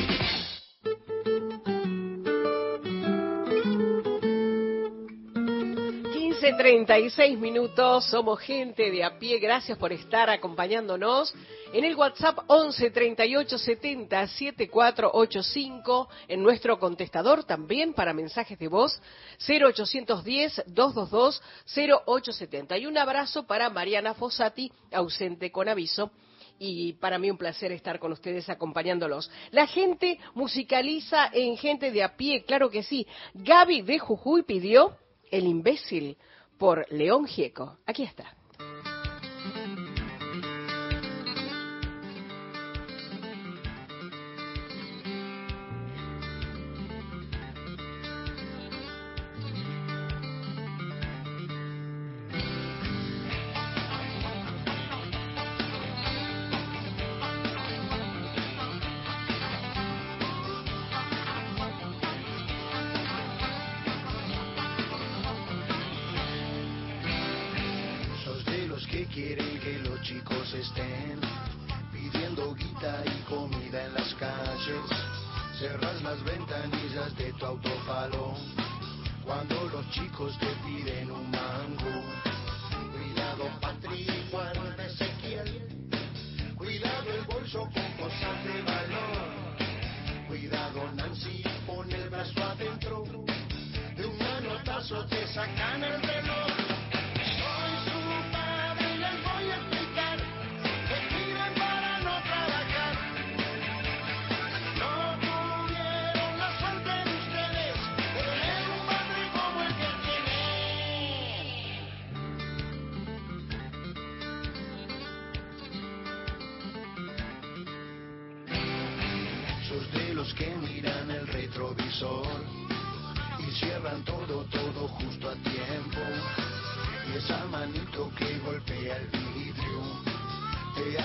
[6.57, 11.35] 36 minutos, somos gente de a pie, gracias por estar acompañándonos.
[11.71, 18.99] En el WhatsApp 11 38 70 7485, en nuestro contestador también para mensajes de voz
[19.47, 21.43] 0810 222
[21.75, 22.77] 0870.
[22.79, 26.09] Y un abrazo para Mariana Fossati, ausente con aviso
[26.57, 29.29] y para mí un placer estar con ustedes acompañándolos.
[29.51, 33.05] La gente musicaliza en gente de a pie, claro que sí.
[33.35, 34.97] Gaby de Jujuy pidió
[35.29, 36.17] El imbécil
[36.57, 37.77] por León Gieco.
[37.85, 38.35] Aquí está.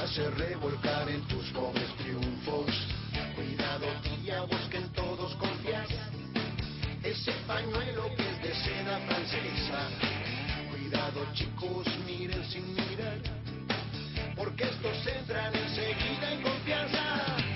[0.02, 2.66] hace revolcar en tus pobres triunfos.
[3.36, 5.88] Cuidado tía, busquen todos confías.
[7.04, 9.88] Ese pañuelo que es de seda francesa.
[10.70, 13.18] Cuidado chicos, miren sin mirar.
[14.36, 17.51] Porque estos entran enseguida en confianza.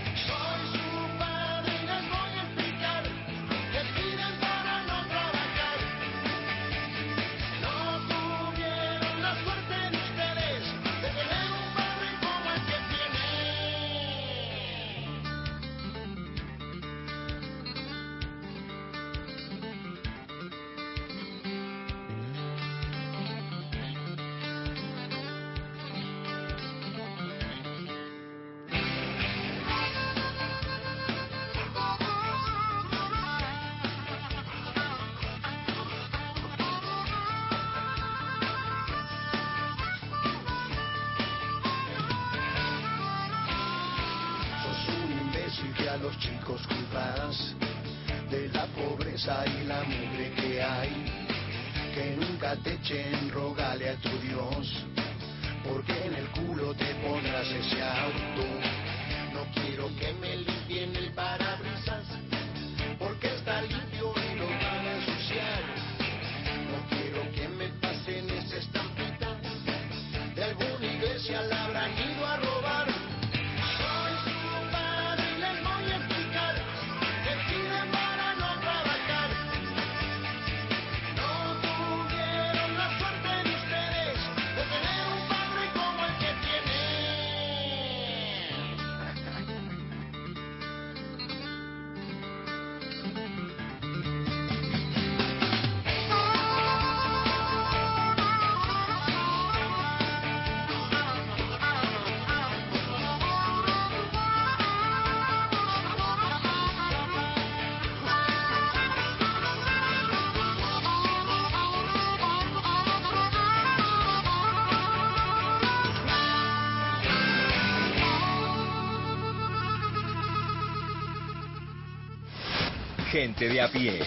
[123.38, 124.00] Gente de a pie.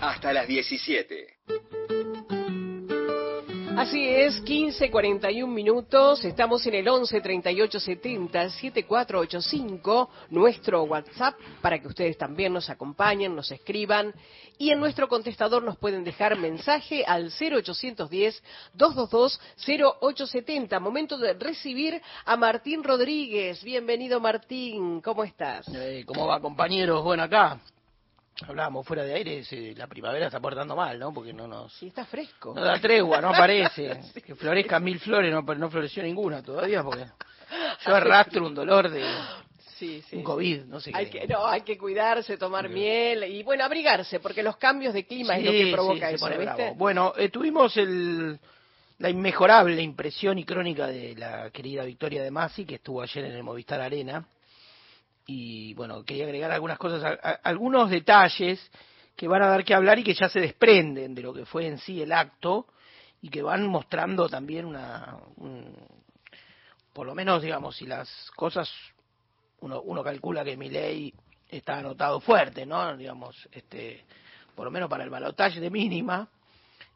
[0.00, 1.26] Hasta las 17.
[3.76, 11.88] Así es, 15.41 minutos, estamos en el 11 38 70 7485, nuestro WhatsApp, para que
[11.88, 14.14] ustedes también nos acompañen, nos escriban,
[14.56, 20.80] y en nuestro contestador nos pueden dejar mensaje al 0810 222 0870.
[20.80, 23.62] Momento de recibir a Martín Rodríguez.
[23.62, 25.66] Bienvenido Martín, ¿cómo estás?
[25.74, 27.04] Eh, ¿Cómo va, compañeros?
[27.04, 27.60] Bueno, acá
[28.46, 31.12] hablábamos fuera de aire, se- la primavera está portando mal, ¿no?
[31.12, 31.72] Porque no nos...
[31.74, 32.54] Sí, está fresco.
[32.54, 34.00] No da tregua, no aparece.
[34.26, 37.04] Que florezcan mil flores, no, no floreció ninguna todavía, porque
[37.86, 39.04] yo arrastro un dolor de
[39.78, 40.16] Sí, sí.
[40.16, 40.96] un COVID, no sé qué.
[40.98, 45.04] Hay que, no, hay que cuidarse, tomar miel y bueno, abrigarse, porque los cambios de
[45.06, 46.72] clima es lo que provoca eso, ¿viste?
[46.76, 48.38] Bueno, eh, tuvimos el,
[48.98, 53.32] la inmejorable impresión y crónica de la querida Victoria de Masi, que estuvo ayer en
[53.32, 54.24] el Movistar Arena.
[55.26, 58.70] Y bueno, quería agregar algunas cosas, algunos detalles
[59.16, 61.66] que van a dar que hablar y que ya se desprenden de lo que fue
[61.66, 62.66] en sí el acto
[63.20, 65.76] y que van mostrando también una, un-
[66.92, 68.70] por lo menos digamos, si las cosas,
[69.60, 71.14] uno, uno calcula que mi ley
[71.48, 72.96] está anotado fuerte, ¿no?
[72.96, 74.04] Digamos, este,
[74.54, 76.28] por lo menos para el balotaje de mínima,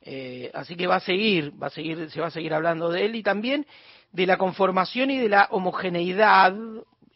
[0.03, 3.05] eh, así que va a seguir, va a seguir, se va a seguir hablando de
[3.05, 3.67] él y también
[4.13, 6.55] de la conformación y de la homogeneidad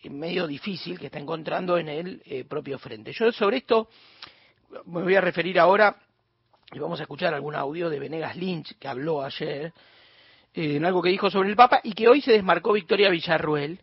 [0.09, 3.13] medio difícil que está encontrando en el eh, propio frente.
[3.13, 3.89] Yo sobre esto
[4.87, 5.97] me voy a referir ahora
[6.73, 9.73] y vamos a escuchar algún audio de Venegas Lynch que habló ayer
[10.55, 13.81] eh, en algo que dijo sobre el Papa y que hoy se desmarcó Victoria Villarruel.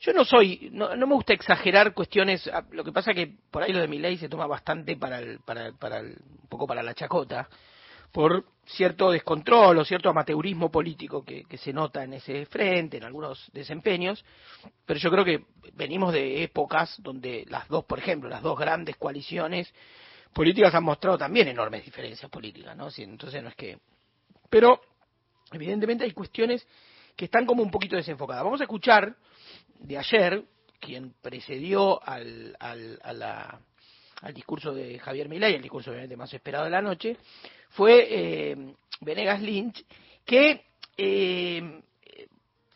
[0.00, 3.62] Yo no soy, no, no me gusta exagerar cuestiones, ah, lo que pasa que por
[3.62, 6.66] ahí lo de mi ley se toma bastante para el, para, para el- un poco
[6.66, 7.48] para la chacota,
[8.16, 13.50] por cierto descontrol o cierto amateurismo político que, se nota en ese frente, en algunos
[13.52, 14.24] desempeños,
[14.86, 18.96] pero yo creo que venimos de épocas donde las dos, por ejemplo, las dos grandes
[18.96, 19.70] coaliciones
[20.32, 22.88] políticas han mostrado también enormes diferencias políticas, ¿no?
[22.96, 23.80] Entonces no es que...
[24.48, 24.80] Pero
[25.52, 26.66] evidentemente hay cuestiones
[27.14, 28.44] que están como un poquito desenfocadas.
[28.44, 29.14] Vamos a escuchar
[29.78, 30.42] de ayer,
[30.80, 33.60] quien precedió al, al, a la-
[34.22, 37.16] al discurso de Javier Milei, el discurso obviamente más esperado de la noche,
[37.70, 39.84] fue eh, Venegas Lynch,
[40.24, 41.82] que eh,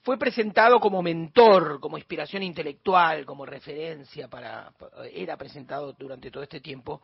[0.03, 4.73] fue presentado como mentor, como inspiración intelectual, como referencia para
[5.13, 7.03] era presentado durante todo este tiempo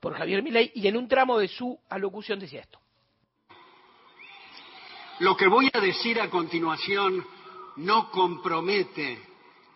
[0.00, 2.78] por Javier Milei y en un tramo de su alocución decía esto.
[5.20, 7.24] Lo que voy a decir a continuación
[7.76, 9.18] no compromete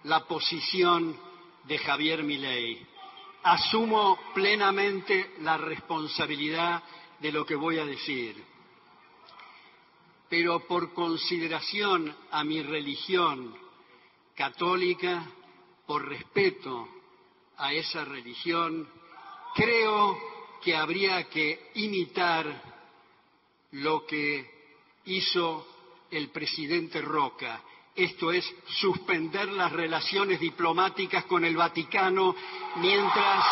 [0.04, 1.16] la posición
[1.64, 2.91] de Javier Milei.
[3.42, 6.82] Asumo plenamente la responsabilidad
[7.18, 8.42] de lo que voy a decir.
[10.28, 13.54] Pero por consideración a mi religión
[14.34, 15.26] católica,
[15.86, 16.88] por respeto
[17.56, 18.88] a esa religión,
[19.54, 20.18] creo
[20.62, 22.62] que habría que imitar
[23.72, 24.50] lo que
[25.06, 25.66] hizo
[26.10, 27.62] el presidente Roca.
[27.94, 28.44] Esto es
[28.80, 32.34] suspender las relaciones diplomáticas con el Vaticano
[32.76, 33.44] mientras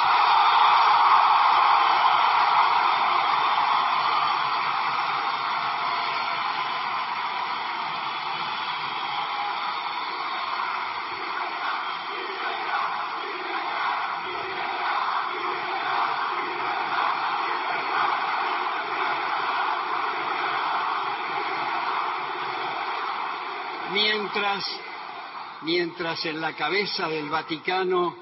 [25.63, 28.17] mientras, en la cabeza del Vaticano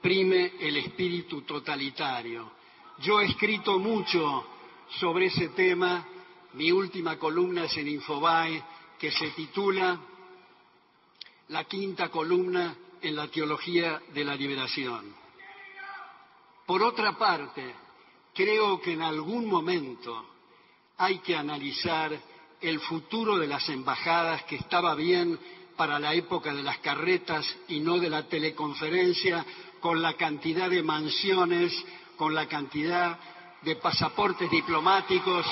[0.00, 2.52] prime el espíritu totalitario.
[2.98, 4.44] Yo he escrito mucho
[4.98, 6.06] sobre ese tema.
[6.54, 8.62] Mi última columna es en Infobae,
[8.98, 9.98] que se titula
[11.48, 15.14] La quinta columna en la teología de la liberación.
[16.66, 17.74] Por otra parte,
[18.34, 20.26] creo que en algún momento
[20.98, 22.12] hay que analizar
[22.60, 25.38] el futuro de las embajadas que estaba bien
[25.82, 29.44] para la época de las carretas y no de la teleconferencia,
[29.80, 31.72] con la cantidad de mansiones,
[32.16, 33.18] con la cantidad
[33.62, 35.44] de pasaportes diplomáticos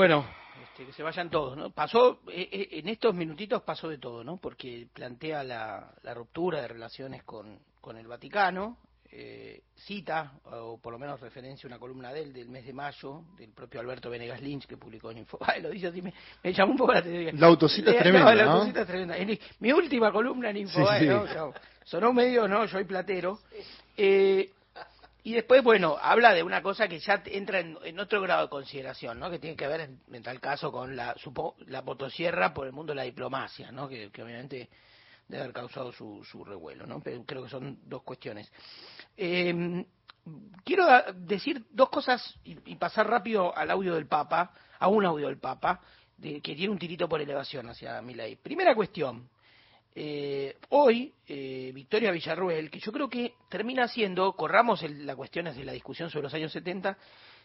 [0.00, 0.24] Bueno,
[0.62, 1.68] este, que se vayan todos, ¿no?
[1.72, 4.38] Pasó, eh, eh, en estos minutitos pasó de todo, ¿no?
[4.38, 8.78] Porque plantea la, ruptura de relaciones con, con el Vaticano,
[9.12, 13.24] eh, cita, o por lo menos referencia una columna de él del mes de mayo,
[13.36, 15.38] del propio Alberto Venegas Lynch, que publicó en Info.
[15.60, 16.14] lo dice así, me,
[16.50, 17.38] llamó un poco la atención.
[17.38, 19.16] La autocita es tremenda, La autocita es tremenda.
[19.58, 21.52] mi última columna en Info, ¿no?
[21.84, 22.64] sonó medio, ¿no?
[22.64, 23.40] Yo soy platero.
[23.98, 24.50] Eh,
[25.22, 29.18] y después, bueno, habla de una cosa que ya entra en, otro grado de consideración,
[29.18, 29.30] ¿no?
[29.30, 31.14] Que tiene que ver, en, tal caso, con la,
[31.66, 33.88] la potosierra por el mundo de la diplomacia, ¿no?
[33.88, 34.68] Que, obviamente
[35.28, 37.00] debe haber causado su, su, revuelo, ¿no?
[37.00, 38.50] Pero creo que son dos cuestiones.
[39.16, 39.84] Eh,
[40.64, 45.38] quiero decir dos cosas y, pasar rápido al audio del Papa, a un audio del
[45.38, 45.80] Papa,
[46.16, 48.36] de, que tiene un tirito por elevación hacia mi ley.
[48.36, 49.28] Primera cuestión,
[49.94, 55.64] eh, hoy, eh, Victoria Villarruel, que yo creo que termina siendo, corramos las cuestiones de
[55.64, 56.96] la discusión sobre los años 70,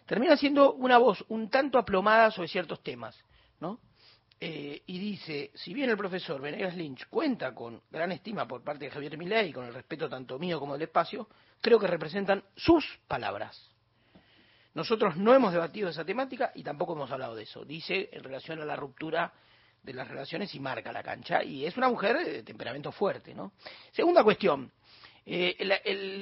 [0.06, 3.18] termina siendo una voz un tanto aplomada sobre ciertos temas,
[3.60, 3.80] ¿no?
[4.40, 8.86] Eh, y dice, si bien el profesor Venegas Lynch cuenta con gran estima por parte
[8.86, 11.30] de Javier Milei y con el respeto tanto mío como del espacio,
[11.62, 13.72] creo que representan sus palabras.
[14.74, 17.64] Nosotros no hemos debatido esa temática y tampoco hemos hablado de eso.
[17.64, 19.34] Dice en relación a la ruptura
[19.86, 21.44] de las relaciones y marca la cancha.
[21.44, 23.54] Y es una mujer de temperamento fuerte, ¿no?
[23.92, 24.72] Segunda cuestión.
[25.28, 25.56] Eh,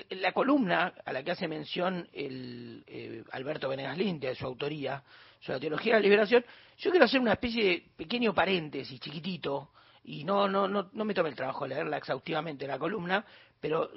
[0.09, 5.03] la, columna a la que hace mención el eh, Alberto Venegas Linte, de su autoría,
[5.41, 6.45] sobre la teología de la liberación,
[6.77, 9.71] yo quiero hacer una especie de pequeño paréntesis chiquitito,
[10.05, 13.25] y no, no, no, no me tome el trabajo de leerla exhaustivamente la columna,
[13.59, 13.89] pero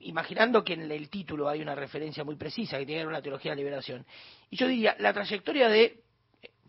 [0.00, 3.12] imaginando que en el título hay una referencia muy precisa que tiene que ver con
[3.12, 4.06] la teología de la liberación.
[4.50, 6.03] Y yo diría, la trayectoria de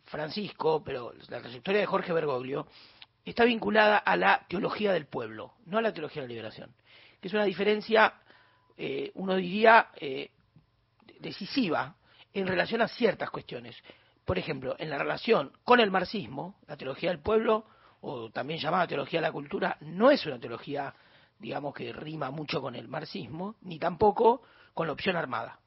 [0.05, 2.67] Francisco, pero la trayectoria de Jorge Bergoglio
[3.23, 6.75] está vinculada a la teología del pueblo, no a la teología de la liberación,
[7.19, 8.13] que es una diferencia,
[8.77, 10.29] eh, uno diría, eh,
[11.19, 11.95] decisiva
[12.33, 13.75] en relación a ciertas cuestiones.
[14.25, 17.65] Por ejemplo, en la relación con el marxismo, la teología del pueblo,
[18.01, 20.93] o también llamada teología de la cultura, no es una teología,
[21.39, 25.59] digamos, que rima mucho con el marxismo, ni tampoco con la opción armada.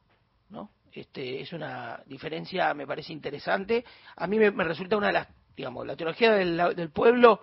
[0.92, 3.84] Este, es una diferencia, me parece interesante.
[4.16, 7.40] A mí me, resulta una de las, digamos, la teología del, pueblo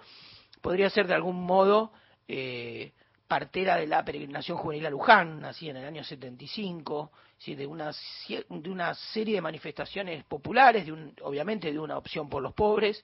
[0.61, 1.91] podría ser de algún modo
[2.27, 2.91] eh,
[3.27, 7.55] partera de la peregrinación juvenil a Luján, así en el año 75, ¿sí?
[7.55, 7.91] de, una,
[8.27, 13.03] de una serie de manifestaciones populares, de un, obviamente de una opción por los pobres,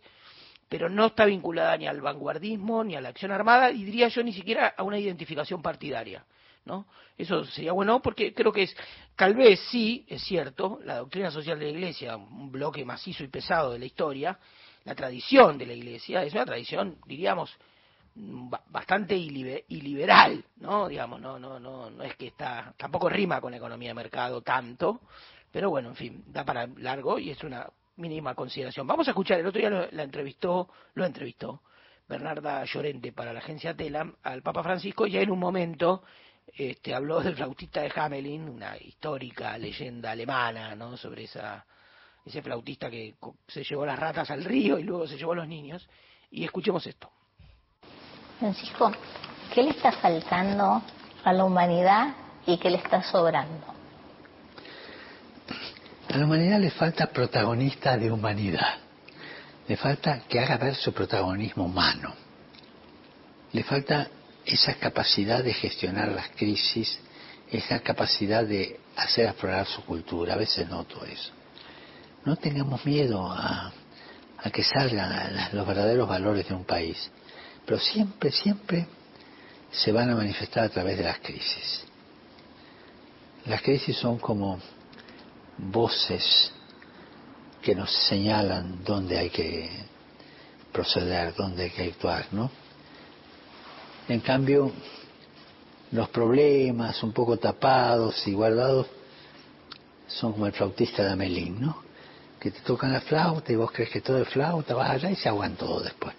[0.69, 4.23] pero no está vinculada ni al vanguardismo ni a la acción armada y diría yo
[4.23, 6.25] ni siquiera a una identificación partidaria.
[6.71, 6.85] ¿No?
[7.17, 8.75] Eso sería bueno porque creo que es,
[9.17, 13.27] tal vez sí, es cierto, la doctrina social de la Iglesia, un bloque macizo y
[13.27, 14.39] pesado de la historia,
[14.85, 17.53] la tradición de la Iglesia es una tradición, diríamos,
[18.15, 20.87] bastante iliberal, ¿no?
[20.87, 24.41] Digamos, no, no, no, no es que está, tampoco rima con la economía de mercado
[24.41, 25.01] tanto,
[25.51, 28.87] pero bueno, en fin, da para largo y es una mínima consideración.
[28.87, 31.61] Vamos a escuchar, el otro día la entrevistó, lo entrevistó
[32.07, 36.03] Bernarda Llorente para la agencia Telam al Papa Francisco y en un momento
[36.53, 40.97] este, habló del flautista de Hamelin, una histórica leyenda alemana, ¿no?
[40.97, 41.65] Sobre esa,
[42.25, 43.15] ese flautista que
[43.47, 45.87] se llevó las ratas al río y luego se llevó a los niños.
[46.29, 47.09] Y escuchemos esto.
[48.39, 48.91] Francisco,
[49.53, 50.81] ¿qué le está faltando
[51.23, 52.15] a la humanidad
[52.45, 53.67] y qué le está sobrando?
[56.09, 58.79] A la humanidad le falta protagonista de humanidad.
[59.67, 62.13] Le falta que haga ver su protagonismo humano.
[63.53, 64.09] Le falta
[64.45, 66.99] esa capacidad de gestionar las crisis,
[67.49, 70.33] esa capacidad de hacer aflorar su cultura.
[70.33, 71.31] A veces noto eso.
[72.25, 73.71] No tengamos miedo a,
[74.51, 77.11] que salgan los verdaderos valores de un país,
[77.65, 78.87] pero siempre, siempre
[79.71, 81.83] se van a manifestar a través de las crisis.
[83.45, 84.59] Las crisis son como
[85.57, 86.51] voces
[87.61, 89.69] que nos señalan dónde hay que
[90.71, 92.49] proceder, dónde hay que actuar, ¿no?
[94.07, 94.71] En cambio,
[95.91, 98.87] los problemas un poco tapados y guardados
[100.07, 101.83] son como el flautista de Amelín, ¿no?
[102.39, 105.15] Que te tocan la flauta y vos crees que todo es flauta, vas allá y
[105.15, 106.15] se aguan todo después.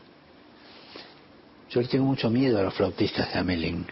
[1.70, 3.86] Yo le tengo mucho miedo a los flautistas de Amelín.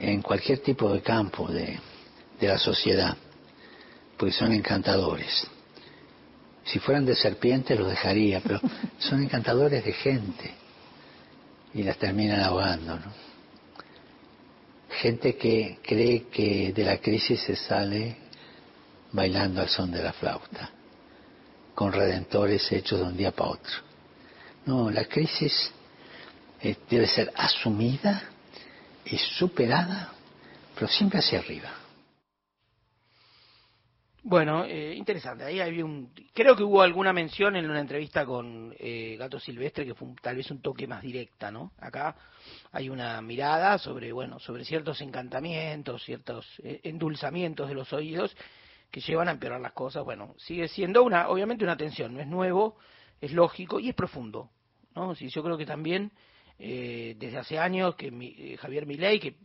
[0.00, 1.78] En cualquier tipo de campo de,
[2.38, 3.16] de la sociedad,
[4.18, 5.46] porque son encantadores.
[6.64, 8.60] Si fueran de serpientes los dejaría, pero
[8.98, 10.57] son encantadores de gente
[11.74, 12.96] y las terminan ahogando.
[12.98, 13.12] ¿no?
[14.90, 18.16] Gente que cree que de la crisis se sale
[19.12, 20.70] bailando al son de la flauta,
[21.74, 23.72] con redentores hechos de un día para otro.
[24.66, 25.70] No, la crisis
[26.60, 28.22] eh, debe ser asumida
[29.04, 30.12] y superada,
[30.74, 31.70] pero siempre hacia arriba.
[34.28, 35.42] Bueno, eh, interesante.
[35.42, 39.86] Ahí había un, creo que hubo alguna mención en una entrevista con eh, Gato Silvestre
[39.86, 41.72] que fue tal vez un toque más directa, ¿no?
[41.78, 42.14] Acá
[42.70, 48.36] hay una mirada sobre, bueno, sobre ciertos encantamientos, ciertos eh, endulzamientos de los oídos
[48.90, 50.04] que llevan a empeorar las cosas.
[50.04, 52.76] Bueno, sigue siendo una, obviamente una tensión, no es nuevo,
[53.22, 54.50] es lógico y es profundo,
[54.94, 55.14] ¿no?
[55.14, 56.12] Sí, yo creo que también
[56.58, 59.36] desde hace años que Javier Milei, que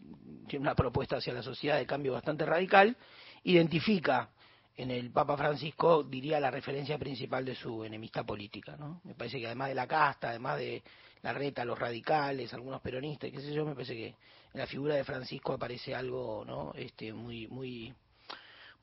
[0.47, 2.97] tiene una propuesta hacia la sociedad de cambio bastante radical,
[3.43, 4.29] identifica
[4.75, 9.01] en el Papa Francisco diría la referencia principal de su enemista política, ¿no?
[9.03, 10.83] Me parece que además de la casta, además de
[11.21, 14.95] la reta, los radicales, algunos peronistas, qué sé yo, me parece que en la figura
[14.95, 16.73] de Francisco aparece algo, ¿no?
[16.75, 17.93] Este muy muy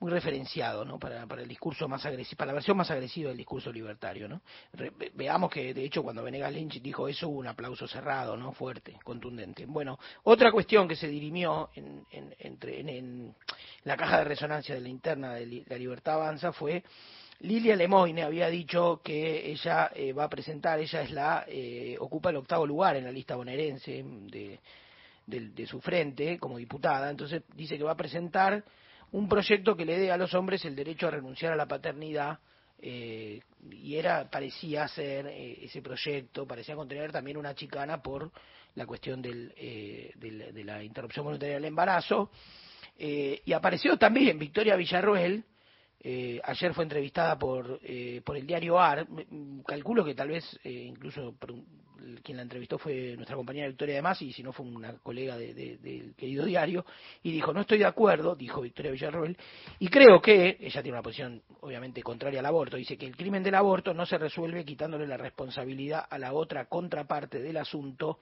[0.01, 0.99] muy referenciado ¿no?
[0.99, 4.29] para, para el discurso más agresivo, para la versión más agresiva del discurso libertario.
[4.29, 4.41] ¿no?
[5.15, 8.53] veamos que, de hecho, cuando Venegas Lynch dijo eso, hubo un aplauso cerrado, ¿no?
[8.53, 9.67] fuerte, contundente.
[9.67, 13.37] Bueno, otra cuestión que se dirimió en, en, entre, en,
[13.91, 16.85] la caja de resonancia de la interna de la Libertad Avanza fue
[17.41, 22.31] Lilia Lemoyne había dicho que ella eh, va a presentar, ella es la eh, ocupa
[22.31, 24.61] el octavo lugar en la lista bonaerense de,
[25.27, 28.63] de, de su frente como diputada, entonces dice que va a presentar
[29.11, 32.39] un proyecto que le dé a los hombres el derecho a renunciar a la paternidad
[32.81, 33.41] eh,
[33.73, 38.31] y era parecía ser eh, ese proyecto parecía contener también una chicana por
[38.77, 42.31] la cuestión del, eh, de la interrupción voluntaria del embarazo
[43.01, 45.45] y apareció también Victoria Villarroel
[46.45, 47.81] ayer fue entrevistada por
[48.25, 49.07] por el diario AR
[49.67, 51.35] calculo que tal vez incluso
[52.23, 55.37] quien la entrevistó fue nuestra compañera Victoria de Masi, y si no fue una colega
[55.37, 56.85] del querido diario,
[57.23, 59.37] y dijo, no estoy de acuerdo, dijo Victoria Villarroel,
[59.79, 63.43] y creo que, ella tiene una posición obviamente contraria al aborto, dice que el crimen
[63.43, 68.19] del aborto no se resuelve quitándole la responsabilidad a la otra contraparte del asunto,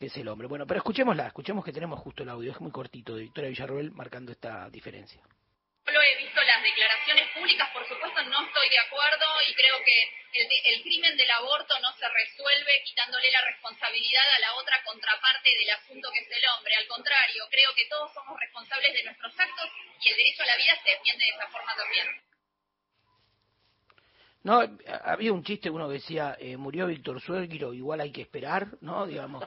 [0.00, 0.48] que es el hombre.
[0.48, 3.92] Bueno, pero escuchémosla, escuchemos que tenemos justo el audio, es muy cortito, de Victoria Villarroel
[3.92, 5.20] marcando esta diferencia.
[5.84, 10.40] Solo he visto las declaraciones públicas, por supuesto no estoy de acuerdo y creo que
[10.40, 15.50] el, el, crimen del aborto no se resuelve quitándole la responsabilidad a la otra contraparte
[15.50, 16.74] del asunto que es el hombre.
[16.76, 19.68] Al contrario, creo que todos somos responsables de nuestros actos
[20.00, 22.29] y el derecho a la vida se defiende de esa forma también.
[24.42, 24.62] No,
[25.04, 29.06] había un chiste, uno que decía, eh, murió Víctor Suérguiro, igual hay que esperar, ¿no?
[29.06, 29.44] Digamos,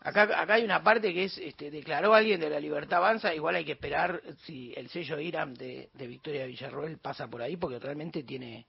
[0.00, 3.54] acá, acá hay una parte que es, este, declaró alguien de la libertad avanza, igual
[3.54, 7.78] hay que esperar si el sello IRAM de, de Victoria Villarroel pasa por ahí, porque
[7.78, 8.66] realmente tiene,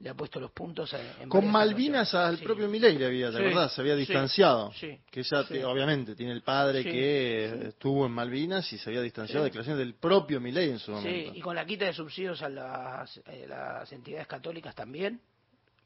[0.00, 3.68] le ha puesto los puntos en con Malvinas al propio Milei le había ¿te verdad
[3.70, 4.70] se había distanciado.
[4.78, 9.50] que ella obviamente tiene el padre que estuvo en Malvinas y se había distanciado de
[9.50, 11.34] declaraciones del propio Milei en su momento.
[11.34, 15.20] y con la quita de subsidios a las, eh, las entidades católicas también.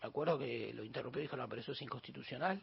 [0.03, 2.61] Me acuerdo que lo interrumpió y dijo no pero eso es inconstitucional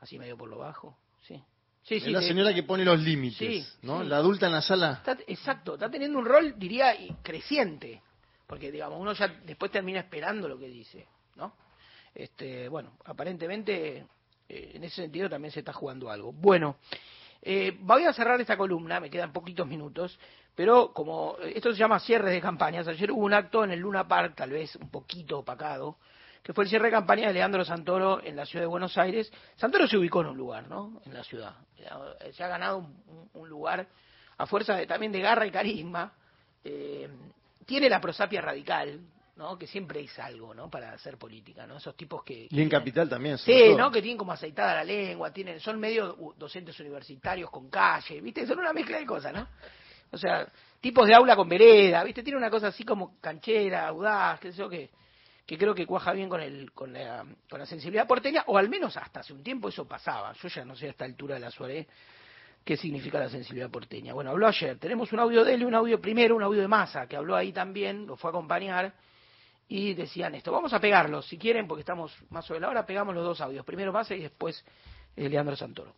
[0.00, 0.96] así medio por lo bajo
[1.26, 1.40] sí.
[1.82, 4.02] Sí, es la señora que pone los límites, ¿no?
[4.02, 5.02] La adulta en la sala.
[5.26, 8.02] exacto, está teniendo un rol, diría, creciente
[8.48, 11.52] porque digamos uno ya después termina esperando lo que dice, ¿no?
[12.14, 14.06] Este, bueno, aparentemente
[14.48, 16.32] eh, en ese sentido también se está jugando algo.
[16.32, 16.78] Bueno,
[17.42, 20.18] eh, voy a cerrar esta columna, me quedan poquitos minutos,
[20.54, 23.80] pero como eh, esto se llama cierre de campañas, ayer hubo un acto en el
[23.80, 25.98] Luna Park, tal vez un poquito opacado,
[26.42, 29.30] que fue el cierre de campaña de Leandro Santoro en la ciudad de Buenos Aires.
[29.56, 31.02] Santoro se ubicó en un lugar, ¿no?
[31.04, 31.54] En la ciudad.
[32.32, 32.86] Se ha ganado
[33.34, 33.86] un, lugar
[34.38, 36.14] a fuerza de, también de garra y carisma.
[36.64, 37.10] Eh,
[37.68, 38.98] tiene la prosapia radical,
[39.36, 39.58] ¿no?
[39.58, 40.70] Que siempre es algo, ¿no?
[40.70, 41.76] Para hacer política, ¿no?
[41.76, 42.48] Esos tipos que...
[42.50, 43.36] y en Capital también.
[43.36, 43.90] Sí, ¿no?
[43.90, 48.46] Que tienen como aceitada la lengua, tienen son medio docentes universitarios con calle, ¿viste?
[48.46, 49.46] Son una mezcla de cosas, ¿no?
[50.10, 50.50] O sea,
[50.80, 52.22] tipos de aula con vereda, ¿viste?
[52.22, 54.88] Tiene una cosa así como canchera, audaz, qué sé yo, que,
[55.44, 58.70] que creo que cuaja bien con, el, con, la, con la sensibilidad porteña, o al
[58.70, 60.32] menos hasta hace un tiempo eso pasaba.
[60.32, 61.86] Yo ya no sé a esta altura de la suárez
[62.68, 64.12] qué significa la sensibilidad porteña.
[64.12, 64.78] Bueno, habló ayer.
[64.78, 67.34] Tenemos un audio de él y un audio primero, un audio de Massa, que habló
[67.34, 68.92] ahí también, lo fue a acompañar,
[69.68, 70.52] y decían esto.
[70.52, 73.64] Vamos a pegarlos, si quieren, porque estamos más sobre la hora, pegamos los dos audios.
[73.64, 74.62] Primero Massa y después
[75.16, 75.94] eh, Leandro Santoro.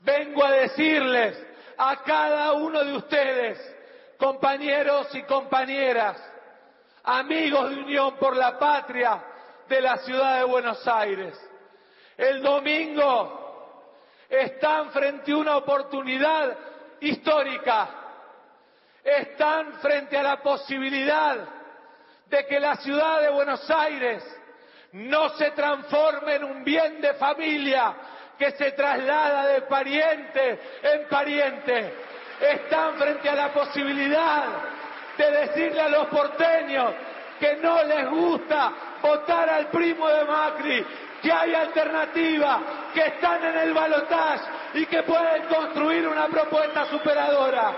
[0.00, 1.40] Vengo a decirles
[1.78, 3.76] a cada uno de ustedes,
[4.18, 6.20] compañeros y compañeras,
[7.04, 9.22] amigos de Unión por la Patria
[9.68, 11.38] de la ciudad de Buenos Aires,
[12.16, 13.45] el domingo
[14.28, 16.56] están frente a una oportunidad
[17.00, 17.88] histórica,
[19.04, 21.36] están frente a la posibilidad
[22.26, 24.24] de que la ciudad de Buenos Aires
[24.92, 27.94] no se transforme en un bien de familia
[28.38, 31.94] que se traslada de pariente en pariente.
[32.40, 34.44] Están frente a la posibilidad
[35.16, 36.92] de decirle a los porteños
[37.38, 40.86] que no les gusta votar al primo de Macri,
[41.26, 47.74] que hay alternativa, que están en el balotaje y que pueden construir una propuesta superadora.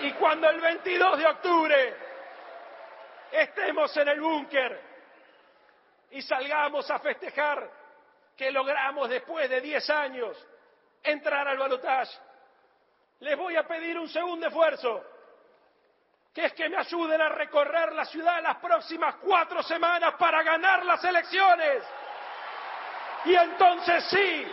[0.00, 1.96] Y cuando el 22 de octubre
[3.30, 4.80] estemos en el búnker
[6.12, 7.70] y salgamos a festejar
[8.34, 10.46] que logramos después de 10 años
[11.02, 12.16] entrar al balotaje,
[13.20, 15.04] les voy a pedir un segundo esfuerzo
[16.34, 20.84] que es que me ayuden a recorrer la ciudad las próximas cuatro semanas para ganar
[20.84, 21.84] las elecciones.
[23.24, 24.46] Y entonces sí,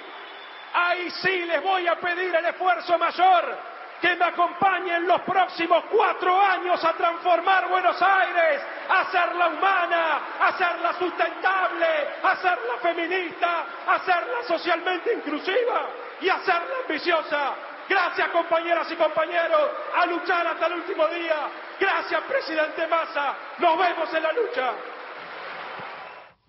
[0.74, 3.58] ahí sí les voy a pedir el esfuerzo mayor,
[4.00, 10.48] que me acompañen los próximos cuatro años a transformar Buenos Aires, a hacerla humana, a
[10.50, 11.88] hacerla sustentable,
[12.22, 15.90] a hacerla feminista, a hacerla socialmente inclusiva
[16.22, 17.71] y a hacerla ambiciosa.
[17.92, 21.50] Gracias compañeras y compañeros, a luchar hasta el último día.
[21.78, 24.72] Gracias presidente Massa, nos vemos en la lucha.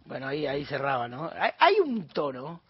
[0.04, 1.28] Bueno, ahí, ahí cerraba, ¿no?
[1.58, 2.60] Hay, un tono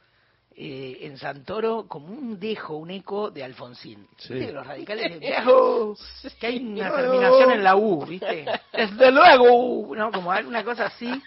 [0.56, 4.08] eh, en Santoro como un dejo, un eco de Alfonsín.
[4.16, 4.50] ¿Viste?
[4.50, 5.20] Los radicales
[6.40, 8.46] que hay una terminación en la U, ¿viste?
[8.72, 10.10] Desde luego, ¿no?
[10.10, 11.22] Como alguna cosa así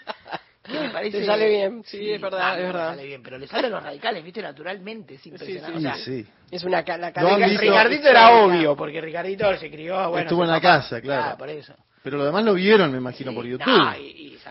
[0.68, 1.20] me parece...
[1.20, 2.90] Te sale bien, sí, es verdad, es verdad.
[2.90, 6.04] Sale bien, pero le sale a los radicales, viste, naturalmente, es impresionante.
[6.04, 6.30] Sí, sí.
[6.52, 10.24] Es una la Ricardito era obvio, porque Ricardito se crió, bueno...
[10.24, 11.32] Estuvo en la casa, claro.
[11.34, 11.74] Ah, por eso.
[12.06, 13.66] Pero lo demás lo vieron, me imagino, por YouTube.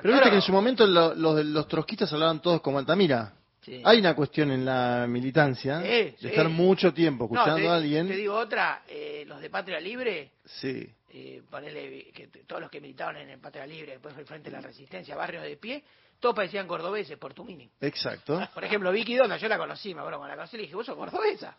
[0.02, 3.32] Pero viste que en su momento los, los trotskistas hablaban todos como Altamira.
[3.62, 3.80] Sí.
[3.84, 8.08] Hay una cuestión en la militancia de estar mucho tiempo escuchando a alguien.
[8.08, 10.86] Te digo otra, eh, los de Patria Libre, sí.
[11.10, 14.56] eh, ponele que todos los que militaban en el Patria Libre, después fue Frente de
[14.56, 15.82] la Resistencia, Barrios de Pie,
[16.20, 17.70] todos parecían cordobeses por tu mini.
[17.80, 18.40] Exacto.
[18.52, 20.86] Por ejemplo, Vicky Donda, yo la conocí, me acuerdo cuando la conocí, le dije, vos
[20.86, 21.56] sos cordobesa.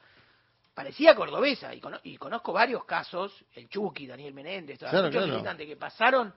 [0.73, 6.33] Parecía cordobesa, y, conozco varios casos, el Chucky, Daniel Menéndez, todos muchos militantes que pasaron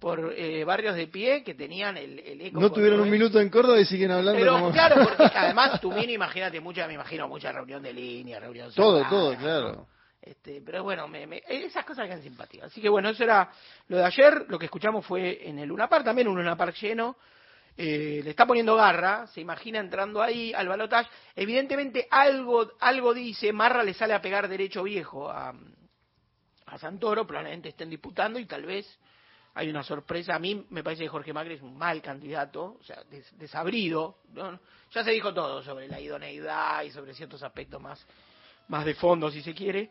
[0.00, 2.58] por eh, barrios de pie que tenían el, el eco.
[2.58, 6.14] No tuvieron un minuto en Córdoba y siguen hablando Pero, claro, porque además tu mini,
[6.14, 9.86] imagínate, mucha, me imagino, mucha reunión de línea, reunión Todo, todo, claro.
[10.26, 12.72] Este, pero bueno, me, esas cosas quedan simpáticas.
[12.72, 13.48] Así que bueno, eso era
[13.86, 14.46] lo de ayer.
[14.48, 17.16] Lo que escuchamos fue en el Luna Park, también un Luna Park lleno.
[17.78, 21.10] Eh, le está poniendo garra, se imagina entrando ahí al balotaje.
[21.34, 25.54] Evidentemente algo, algo dice, Marra le sale a pegar derecho viejo a,
[26.66, 28.98] a Santoro, probablemente estén disputando y tal vez
[29.54, 30.34] hay una sorpresa.
[30.34, 33.02] A mí me parece que Jorge Macri es un mal candidato, o sea,
[33.32, 34.18] desabrido.
[34.92, 38.06] Ya se dijo todo sobre la idoneidad y sobre ciertos aspectos más,
[38.68, 39.90] más de fondo, si se quiere.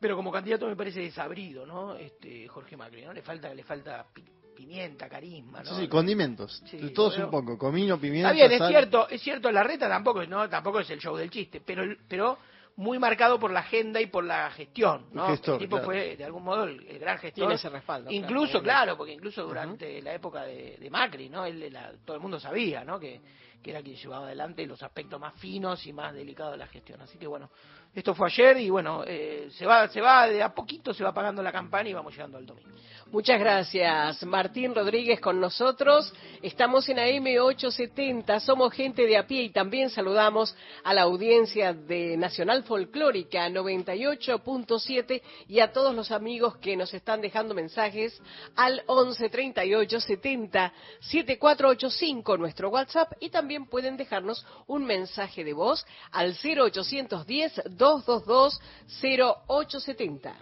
[0.00, 1.96] Pero como candidato me parece desabrido, ¿no?
[1.96, 3.12] Este Jorge Macri, ¿no?
[3.12, 4.06] Le falta, le falta
[4.54, 5.74] pimienta, carisma, ¿no?
[5.74, 6.62] Sí, sí condimentos.
[6.94, 8.30] Todos un poco, comino, pimienta.
[8.32, 11.30] Está bien, es cierto, es cierto, la reta tampoco, no, tampoco es el show del
[11.30, 12.38] chiste, pero, pero
[12.76, 15.32] muy marcado por la agenda y por la gestión, ¿no?
[15.32, 17.34] El, tipo fue de algún modo el, gran gestor.
[17.34, 18.10] Tiene ese respaldo.
[18.10, 21.44] Incluso, claro, porque incluso durante la época de, Macri, ¿no?
[21.44, 22.98] Él, todo el mundo sabía, ¿no?
[22.98, 23.20] Que,
[23.64, 27.00] que era quien llevaba adelante los aspectos más finos y más delicados de la gestión.
[27.00, 27.50] Así que bueno,
[27.94, 31.14] esto fue ayer y bueno, eh, se va, se va de a poquito, se va
[31.14, 32.70] pagando la campaña y vamos llegando al domingo.
[33.12, 36.12] Muchas gracias, Martín Rodríguez con nosotros.
[36.42, 42.16] Estamos en AM870, somos gente de a pie y también saludamos a la audiencia de
[42.16, 48.20] Nacional Folclórica 98.7 y a todos los amigos que nos están dejando mensajes
[48.56, 55.86] al 11 38 70 7485 nuestro WhatsApp y también pueden dejarnos un mensaje de voz
[56.12, 58.60] al 0810 222
[59.02, 60.34] 0870.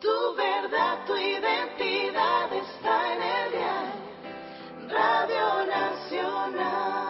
[0.00, 4.10] Tu verdad, tu identidad está en el diario
[4.88, 7.00] Radio Nacional.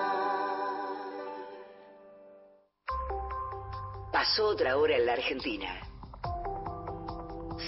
[4.12, 5.80] Pasó otra hora en la Argentina.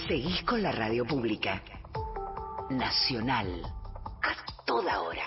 [0.07, 1.63] Seguís con la radio pública.
[2.69, 3.63] Nacional.
[4.21, 5.25] A toda hora.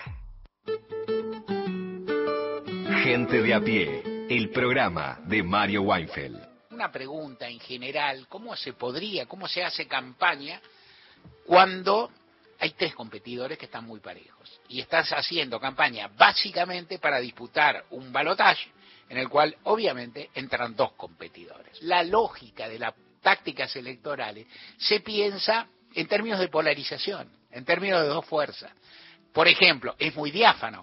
[3.07, 6.45] Gente de a pie el programa de Mario Weinfeld.
[6.73, 10.61] Una pregunta en general, ¿cómo se podría, cómo se hace campaña
[11.47, 12.11] cuando
[12.59, 14.61] hay tres competidores que están muy parejos?
[14.69, 18.73] Y estás haciendo campaña básicamente para disputar un balotaje
[19.09, 21.81] en el cual obviamente entran dos competidores.
[21.83, 22.93] La lógica de las
[23.23, 24.49] tácticas electorales
[24.79, 28.73] se piensa en términos de polarización, en términos de dos fuerzas.
[29.33, 30.83] Por ejemplo, es muy diáfano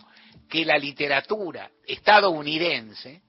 [0.53, 3.23] que la literatura estadounidense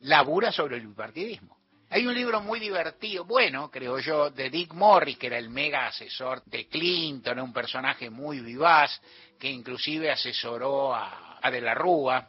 [0.00, 1.56] labura sobre el bipartidismo.
[1.90, 5.86] Hay un libro muy divertido, bueno, creo yo, de Dick Morris, que era el mega
[5.86, 9.00] asesor de Clinton, un personaje muy vivaz,
[9.38, 12.28] que inclusive asesoró a, a De la Rúa,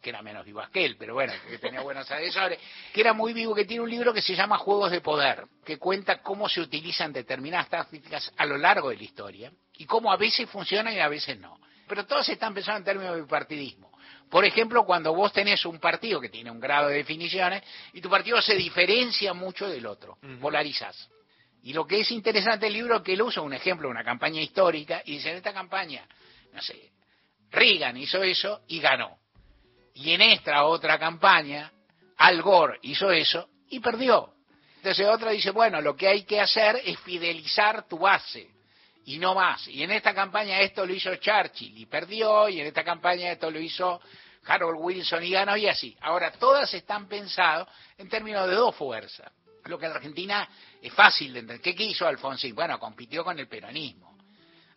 [0.00, 2.60] que era menos vivo que él, pero bueno, que tenía buenos asesores,
[2.92, 5.78] que era muy vivo, que tiene un libro que se llama Juegos de Poder, que
[5.78, 10.16] cuenta cómo se utilizan determinadas tácticas a lo largo de la historia y cómo a
[10.16, 11.58] veces funcionan y a veces no.
[11.90, 13.90] Pero todos están pensando en términos de bipartidismo.
[14.30, 18.08] Por ejemplo, cuando vos tenés un partido que tiene un grado de definiciones y tu
[18.08, 21.10] partido se diferencia mucho del otro, polarizás.
[21.64, 24.40] Y lo que es interesante del libro es que él usa un ejemplo, una campaña
[24.40, 26.06] histórica, y dice, en esta campaña,
[26.52, 26.92] no sé,
[27.50, 29.18] Reagan hizo eso y ganó.
[29.94, 31.72] Y en esta otra campaña,
[32.18, 34.34] Al Gore hizo eso y perdió.
[34.76, 38.59] Entonces otra dice, bueno, lo que hay que hacer es fidelizar tu base
[39.04, 39.66] y no más.
[39.68, 43.50] Y en esta campaña esto lo hizo Churchill y perdió, y en esta campaña esto
[43.50, 44.00] lo hizo
[44.46, 45.96] Harold Wilson y ganó, y así.
[46.00, 49.30] Ahora, todas están pensadas en términos de dos fuerzas.
[49.64, 50.48] Lo que en Argentina
[50.80, 51.74] es fácil de entender.
[51.74, 52.54] ¿Qué hizo Alfonsín?
[52.54, 54.10] Bueno, compitió con el peronismo.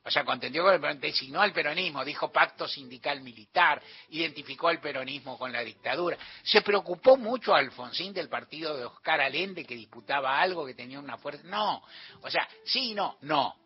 [0.06, 5.38] O sea, contendió con el designó al peronismo, dijo pacto sindical militar, identificó al peronismo
[5.38, 6.18] con la dictadura.
[6.44, 11.18] Se preocupó mucho Alfonsín del partido de Oscar Allende que disputaba algo, que tenía una
[11.18, 11.44] fuerza.
[11.46, 11.82] No.
[12.22, 13.63] O sea, sí, no, no.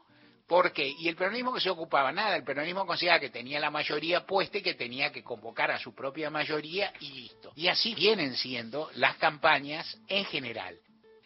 [0.47, 0.87] ¿Por qué?
[0.87, 4.57] Y el peronismo que se ocupaba, nada, el peronismo consideraba que tenía la mayoría puesta
[4.57, 7.51] y que tenía que convocar a su propia mayoría y listo.
[7.55, 10.77] Y así vienen siendo las campañas en general.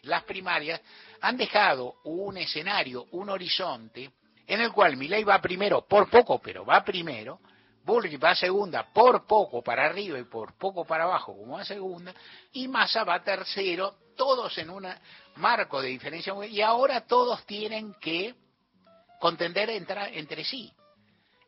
[0.02, 0.80] Las primarias
[1.20, 4.10] han dejado un escenario, un horizonte,
[4.44, 7.38] en el cual Milei va primero por poco, pero va primero,
[7.84, 12.12] Bullrich va segunda por poco para arriba y por poco para abajo como va segunda,
[12.52, 14.88] y Massa va tercero, todos en un
[15.36, 18.34] marco de diferencia, y ahora todos tienen que
[19.22, 20.72] contender entre, entre sí.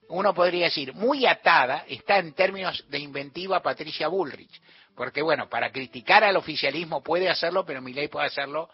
[0.09, 4.63] Uno podría decir, muy atada está en términos de inventiva Patricia Bullrich,
[4.95, 8.71] porque bueno, para criticar al oficialismo puede hacerlo, pero Milei puede hacerlo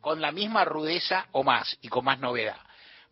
[0.00, 2.60] con la misma rudeza o más y con más novedad.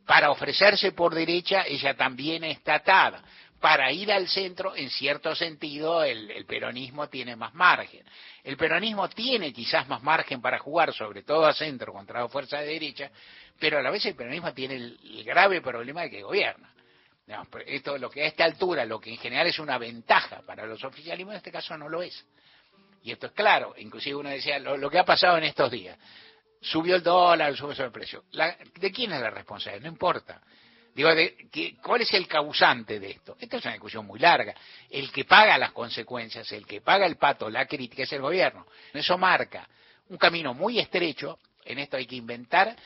[0.06, 3.24] Para ofrecerse por derecha, ella también está atada.
[3.62, 8.04] Para ir al centro, en cierto sentido, el, el, peronismo tiene más margen.
[8.42, 12.58] El peronismo tiene quizás más margen para jugar, sobre todo a centro contra la fuerza
[12.58, 13.10] de derecha,
[13.60, 16.74] pero a la vez el peronismo tiene el, grave problema de que gobierna.
[17.64, 20.82] Esto, lo que a esta altura, lo que en general es una ventaja para los
[20.82, 22.26] oficialismos, en este caso no lo es.
[23.04, 25.96] Y esto es claro, inclusive uno decía, lo, lo que ha pasado en estos días
[26.60, 28.24] subió el dólar, subió el precio.
[28.32, 29.84] La, ¿De quién es la responsabilidad?
[29.84, 30.40] No importa.
[30.94, 33.36] Digo, de, que, ¿cuál es el causante de esto?
[33.40, 34.54] Esta es una discusión muy larga.
[34.90, 38.66] El que paga las consecuencias, el que paga el pato, la crítica es el gobierno.
[38.92, 39.68] Eso marca
[40.08, 41.38] un camino muy estrecho.
[41.64, 42.76] En esto hay que inventar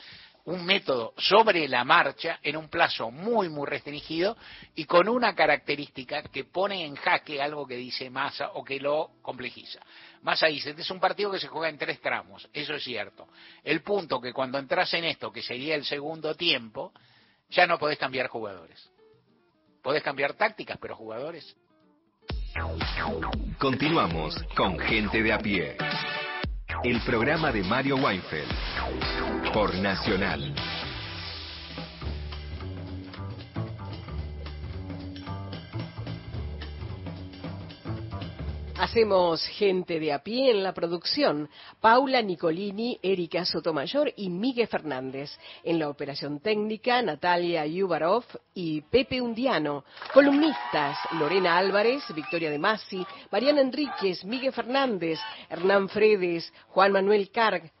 [0.45, 4.37] un método sobre la marcha en un plazo muy, muy restringido
[4.75, 9.11] y con una característica que pone en jaque algo que dice Massa o que lo
[9.21, 9.81] complejiza.
[10.21, 13.27] Massa dice, este es un partido que se juega en tres tramos, eso es cierto.
[13.61, 16.93] El punto que cuando entras en esto, que sería el segundo tiempo,
[17.49, 18.91] ya no podés cambiar jugadores.
[19.81, 21.55] Podés cambiar tácticas, pero jugadores.
[23.59, 25.77] Continuamos con Gente de a pie.
[26.83, 28.51] El programa de Mario Weinfeld
[29.53, 30.53] por Nacional.
[38.79, 41.49] Hacemos gente de a pie en la producción.
[41.81, 45.35] Paula Nicolini, Erika Sotomayor y Miguel Fernández.
[45.63, 48.23] En la operación técnica, Natalia Yubarov
[48.53, 49.83] y Pepe Undiano.
[50.13, 55.17] Columnistas, Lorena Álvarez, Victoria de Masi, Mariana Enríquez, Miguel Fernández,
[55.49, 57.71] Hernán Fredes, Juan Manuel Carg,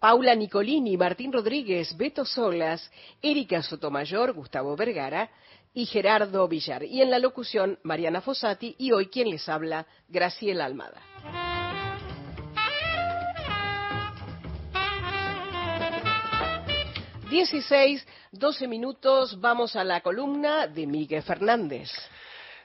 [0.00, 2.90] Paula Nicolini, Martín Rodríguez, Beto Solas,
[3.22, 5.30] Erika Sotomayor, Gustavo Vergara,
[5.74, 6.84] y Gerardo Villar.
[6.84, 11.00] Y en la locución, Mariana Fossati y hoy quien les habla, Graciela Almada.
[17.30, 21.90] Dieciséis, doce minutos, vamos a la columna de Miguel Fernández.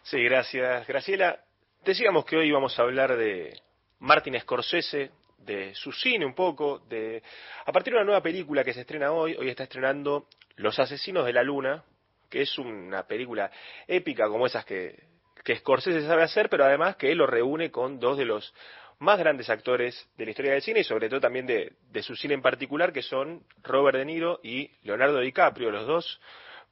[0.04, 1.40] Sí, gracias, Graciela.
[1.86, 3.58] Decíamos que hoy vamos a hablar de
[4.00, 7.24] Martin Scorsese, de su cine un poco, de
[7.66, 10.28] a partir de una nueva película que se estrena hoy, hoy está estrenando
[10.58, 11.84] Los Asesinos de la Luna,
[12.30, 13.52] que es una película
[13.88, 15.04] épica como esas que,
[15.44, 18.54] que Scorsese sabe hacer, pero además que lo reúne con dos de los
[19.00, 22.34] más grandes actores de la historia del cine y sobre todo también de, su cine
[22.34, 26.20] en particular, que son Robert De Niro y Leonardo DiCaprio, los dos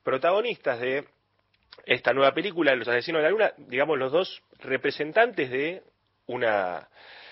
[0.03, 1.05] protagonistas de
[1.85, 5.83] esta nueva película, Los Asesinos de la Luna, digamos los dos representantes de
[6.27, 6.87] una,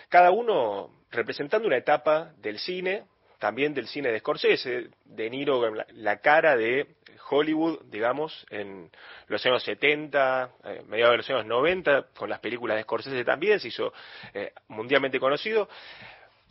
[0.10, 3.06] cada uno representando una etapa del cine,
[3.40, 6.96] también del cine de Scorsese, De Niro, la, cara de
[7.30, 8.90] Hollywood, digamos, en
[9.28, 13.60] los años 70, eh, mediados de los años 90, con las películas de Scorsese también,
[13.60, 13.94] se hizo
[14.34, 15.70] eh, mundialmente conocido.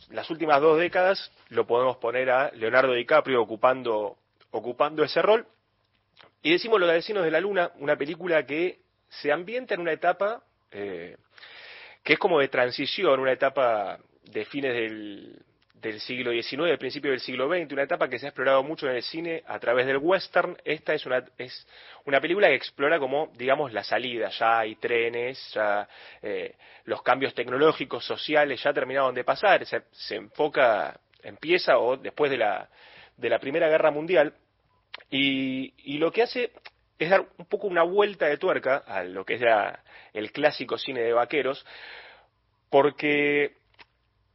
[0.09, 4.17] Las últimas dos décadas lo podemos poner a Leonardo DiCaprio ocupando,
[4.51, 5.47] ocupando ese rol.
[6.41, 10.43] Y decimos Los vecinos de la Luna, una película que se ambienta en una etapa
[10.71, 11.17] eh,
[12.03, 15.41] que es como de transición, una etapa de fines del,
[15.83, 18.95] del siglo XIX, principio del siglo XX, una etapa que se ha explorado mucho en
[18.95, 20.57] el cine a través del western.
[20.63, 21.67] Esta es una, es
[22.05, 24.29] una película que explora como, digamos, la salida.
[24.29, 25.87] Ya hay trenes, ya
[26.21, 26.55] eh,
[26.85, 29.65] los cambios tecnológicos, sociales, ya terminaron de pasar.
[29.65, 32.69] Se, se, enfoca, empieza o después de la,
[33.17, 34.33] de la Primera Guerra Mundial.
[35.09, 36.51] Y, y lo que hace
[36.97, 39.41] es dar un poco una vuelta de tuerca a lo que es
[40.13, 41.65] el clásico cine de vaqueros,
[42.69, 43.62] porque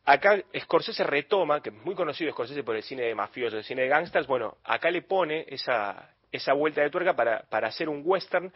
[0.09, 3.83] Acá Scorsese retoma, que es muy conocido Scorsese por el cine de mafiosos, el cine
[3.83, 8.01] de gangsters, bueno, acá le pone esa, esa vuelta de tuerca para, para hacer un
[8.03, 8.51] western.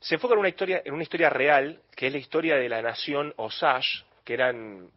[0.00, 2.82] Se enfoca en una historia, en una historia real, que es la historia de la
[2.82, 4.90] nación Osage, que eran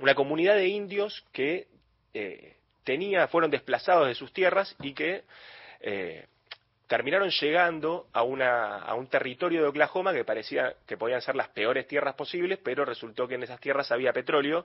[0.00, 1.68] una comunidad de indios que
[2.12, 5.22] eh, tenía, fueron desplazados de sus tierras y que
[5.78, 6.26] eh,
[6.86, 11.48] terminaron llegando a, una, a un territorio de Oklahoma que parecía que podían ser las
[11.48, 14.64] peores tierras posibles, pero resultó que en esas tierras había petróleo.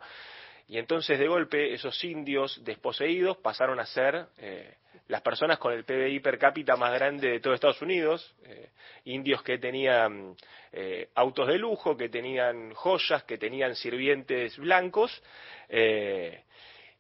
[0.68, 4.76] Y entonces de golpe esos indios desposeídos pasaron a ser eh,
[5.08, 8.70] las personas con el PBI per cápita más grande de todo Estados Unidos, eh,
[9.06, 10.36] indios que tenían
[10.72, 15.24] eh, autos de lujo, que tenían joyas, que tenían sirvientes blancos,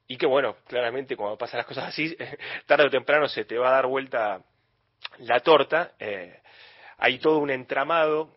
[0.08, 2.16] y que bueno, claramente cuando pasan las cosas así,
[2.66, 4.42] tarde o temprano se te va a dar vuelta
[5.20, 6.40] la torta, eh,
[6.98, 8.30] hay todo un entramado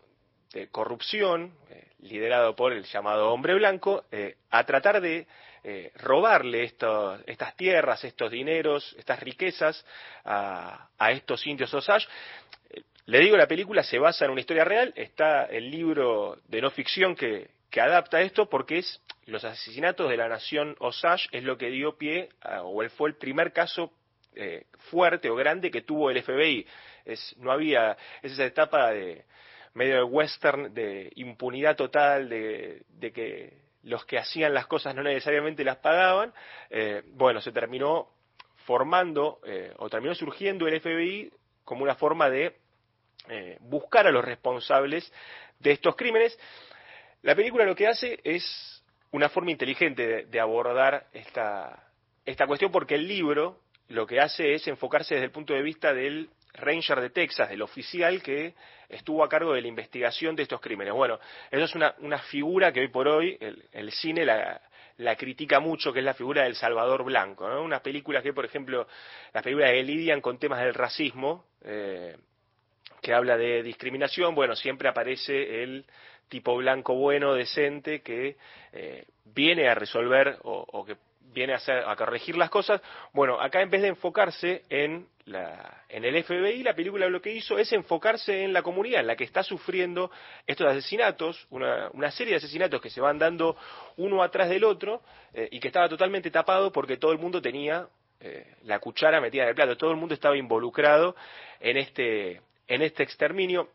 [0.52, 5.26] de corrupción, eh, liderado por el llamado hombre blanco, eh, a tratar de
[5.94, 9.86] robarle estas tierras, estos dineros, estas riquezas
[10.24, 12.08] a, estos indios Osage.
[13.06, 16.68] Le digo, la película se basa en una historia real, está el libro de no
[16.72, 17.50] ficción que,
[17.80, 22.30] adapta esto porque es los asesinatos de la nación Osage es lo que dio pie,
[22.64, 23.92] o fue el primer caso
[24.34, 26.66] eh, fuerte o grande que tuvo el FBI.
[27.04, 29.24] Es, no había, es esa etapa de
[29.74, 35.64] medio de western, de impunidad total, de, que los que hacían las cosas no necesariamente
[35.64, 36.32] las pagaban.
[36.70, 38.08] Eh, bueno, se terminó
[38.66, 41.32] formando eh, o terminó surgiendo el FBI
[41.64, 42.56] como una forma de
[43.60, 45.12] buscar a los responsables
[45.60, 46.36] de estos crímenes.
[47.22, 51.88] La película lo que hace es una forma inteligente de, abordar esta,
[52.24, 55.92] esta cuestión porque el libro lo que hace es enfocarse desde el punto de vista
[55.92, 58.54] del Ranger de Texas, del oficial que
[58.88, 60.92] estuvo a cargo de la investigación de estos crímenes.
[60.92, 61.18] Bueno,
[61.50, 66.00] eso es una, una figura que hoy por hoy el, cine la, critica mucho, que
[66.00, 67.48] es la figura del Salvador Blanco.
[67.48, 67.62] ¿no?
[67.62, 68.86] Unas películas que, por ejemplo,
[69.32, 72.16] las películas que lidian con temas del racismo, eh,
[73.00, 75.86] que habla de discriminación, bueno, siempre aparece el
[76.28, 78.36] tipo blanco bueno, decente, que
[78.72, 80.96] eh, viene a resolver o que
[81.32, 82.80] viene a, hacer, a corregir las cosas.
[83.12, 87.32] Bueno, acá en vez de enfocarse en, la, en el FBI, la película lo que
[87.32, 90.10] hizo es enfocarse en la comunidad, en la que está sufriendo
[90.46, 93.56] estos asesinatos, una, una serie de asesinatos que se van dando
[93.96, 95.02] uno atrás del otro
[95.32, 97.88] eh, y que estaba totalmente tapado porque todo el mundo tenía
[98.20, 101.16] eh, la cuchara metida en el plato, todo el mundo estaba involucrado
[101.58, 103.68] en este, en este exterminio.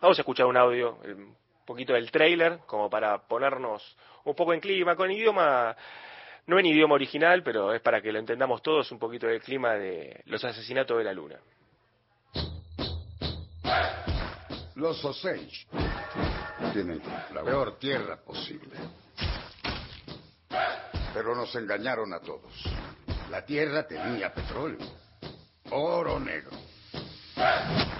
[0.00, 4.60] Vamos a escuchar un audio, un poquito del trailer, como para ponernos un poco en
[4.60, 5.76] clima, con idioma
[6.46, 9.74] no en idioma original, pero es para que lo entendamos todos un poquito del clima
[9.74, 11.38] de los asesinatos de la luna.
[14.74, 15.66] Los Osage
[16.72, 17.00] tienen
[17.34, 18.76] la peor tierra posible.
[21.14, 22.52] Pero nos engañaron a todos.
[23.30, 24.78] La tierra tenía petróleo,
[25.70, 26.50] oro negro.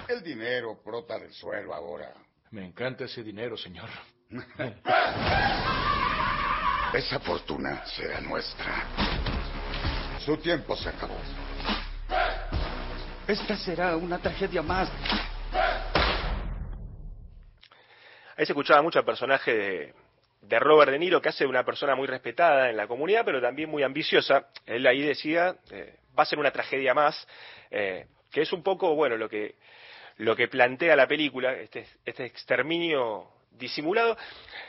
[0.07, 2.13] El dinero brota del suelo ahora.
[2.51, 3.89] Me encanta ese dinero, señor.
[6.93, 8.85] Esa fortuna será nuestra.
[10.19, 11.17] Su tiempo se acabó.
[13.27, 14.91] Esta será una tragedia más.
[18.37, 19.93] Ahí se escuchaba mucho el personaje
[20.41, 23.71] de, Robert De Niro, que hace una persona muy respetada en la comunidad, pero también
[23.71, 24.49] muy ambiciosa.
[24.67, 27.27] Él ahí decía, eh, va a ser una tragedia más,
[27.71, 29.55] eh, que es un poco, bueno, lo que,
[30.17, 34.15] lo que plantea la película, este, este exterminio disimulado,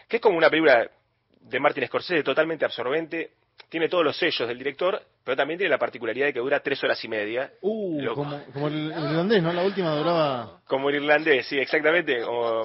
[0.08, 0.90] que es como una película
[1.44, 3.32] de Martin Scorsese, totalmente absorbente,
[3.68, 6.82] tiene todos los sellos del director, pero también tiene la particularidad de que dura tres
[6.84, 7.52] horas y media.
[7.60, 9.52] Uh, como, como el, el, irlandés, ¿no?
[9.52, 10.60] La última duraba...
[10.66, 12.22] Como el irlandés, sí, exactamente.
[12.22, 12.64] Como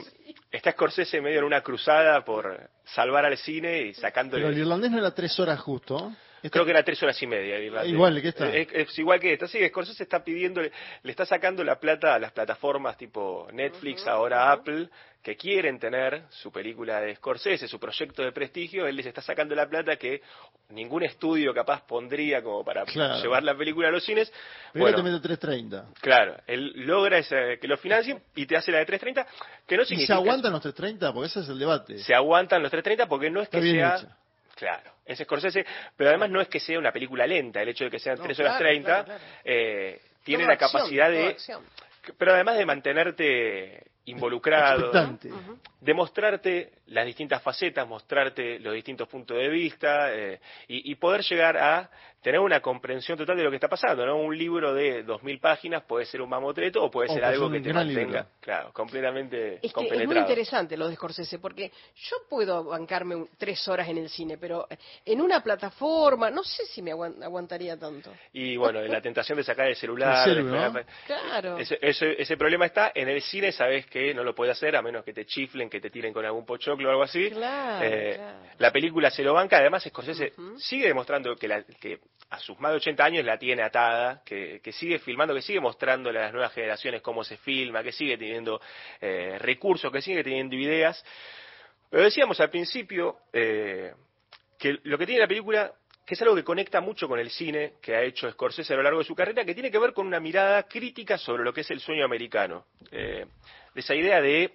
[0.51, 4.43] está Scorsese medio en una cruzada por salvar al cine y sacándole...
[4.43, 6.13] Pero el irlandés no era tres horas justo.
[6.51, 7.59] Creo que era tres horas y media.
[7.59, 7.91] Irlandés.
[7.91, 8.55] Igual que esta.
[8.55, 9.47] Es, es, igual que esta.
[9.47, 10.71] Sí, Scorsese está pidiendo, le
[11.11, 14.89] está sacando la plata a las plataformas tipo Netflix, ahora Apple,
[15.21, 18.87] que quieren tener su película de Scorsese, su proyecto de prestigio.
[18.87, 20.21] Él les está sacando la plata que
[20.69, 23.21] ningún estudio capaz pondría como para Claro.
[23.21, 24.31] llevar la película a los cines.
[24.71, 25.87] Pero Bueno, te mete 330.
[25.99, 29.27] claro, él logra ese- que lo financien y te hace la de 330,
[29.67, 30.13] que no ¿Y significa...
[30.15, 31.11] se aguantan los 330?
[31.13, 31.97] Porque ese es el debate.
[31.97, 34.17] se aguantan los 330 porque no es que Está sea hecha.
[34.59, 35.65] Claro es Scorsese
[35.97, 38.23] pero además no es que sea una película lenta el hecho de que sean No,
[38.25, 39.21] 3 horas claro, 30 claro, claro.
[39.45, 41.63] eh, tiene la acción, capacidad de acción.
[42.17, 45.29] pero además de mantenerte involucrado Expectante.
[45.81, 51.21] de mostrarte las distintas facetas, mostrarte los distintos puntos de vista eh, y, y poder
[51.21, 51.89] llegar a
[52.21, 54.05] tener una comprensión total de lo que está pasando.
[54.05, 54.17] ¿no?
[54.17, 57.49] Un libro de 2.000 páginas puede ser un mamotreto o puede O ser puede algo
[57.51, 58.25] que te mantenga, libro.
[58.41, 63.29] claro, completamente Es que es muy interesante lo de Scorsese, porque yo puedo bancarme un-
[63.37, 64.67] tres horas en el cine, pero
[65.05, 68.11] en una plataforma, no sé si me aguan- aguantaría tanto.
[68.33, 70.27] Y bueno, la tentación de sacar el celular.
[71.05, 71.57] Claro.
[71.57, 74.81] Ese, ese, ese problema está en el cine, sabes que no lo puede hacer a
[74.81, 77.29] menos que te chiflen, que te tiren con algún pochoclo o algo así.
[77.31, 78.39] Claro, Eh, claro.
[78.57, 81.99] La película se lo banca, además Scorsese sigue demostrando que, la- que
[82.29, 85.59] a sus más de 80 años la tiene atada, que, que sigue filmando, que sigue
[85.59, 88.61] mostrándole a las nuevas generaciones cómo se filma, que sigue teniendo
[89.01, 91.03] eh, recursos, que sigue teniendo ideas.
[91.89, 93.93] Pero decíamos al principio eh,
[94.59, 95.73] que lo que tiene la película,
[96.05, 98.83] que es algo que conecta mucho con el cine que ha hecho Scorsese a lo
[98.83, 101.61] largo de su carrera, que tiene que ver con una mirada crítica sobre lo que
[101.61, 102.65] es el sueño americano.
[102.91, 103.25] Eh,
[103.73, 104.53] de esa idea de,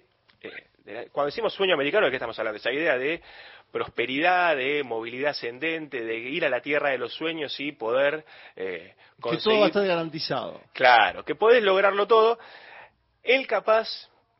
[0.85, 2.57] de cuando decimos sueño americano, ¿de qué estamos hablando?
[2.57, 3.21] Esa idea de
[3.75, 8.23] prosperidad, de movilidad ascendente, de ir a la tierra de los sueños y poder
[8.55, 10.61] eh, Que todo va a conseguir estar garantizado.
[10.71, 12.39] Claro, que podés lograrlo todo.
[13.21, 13.89] Él capaz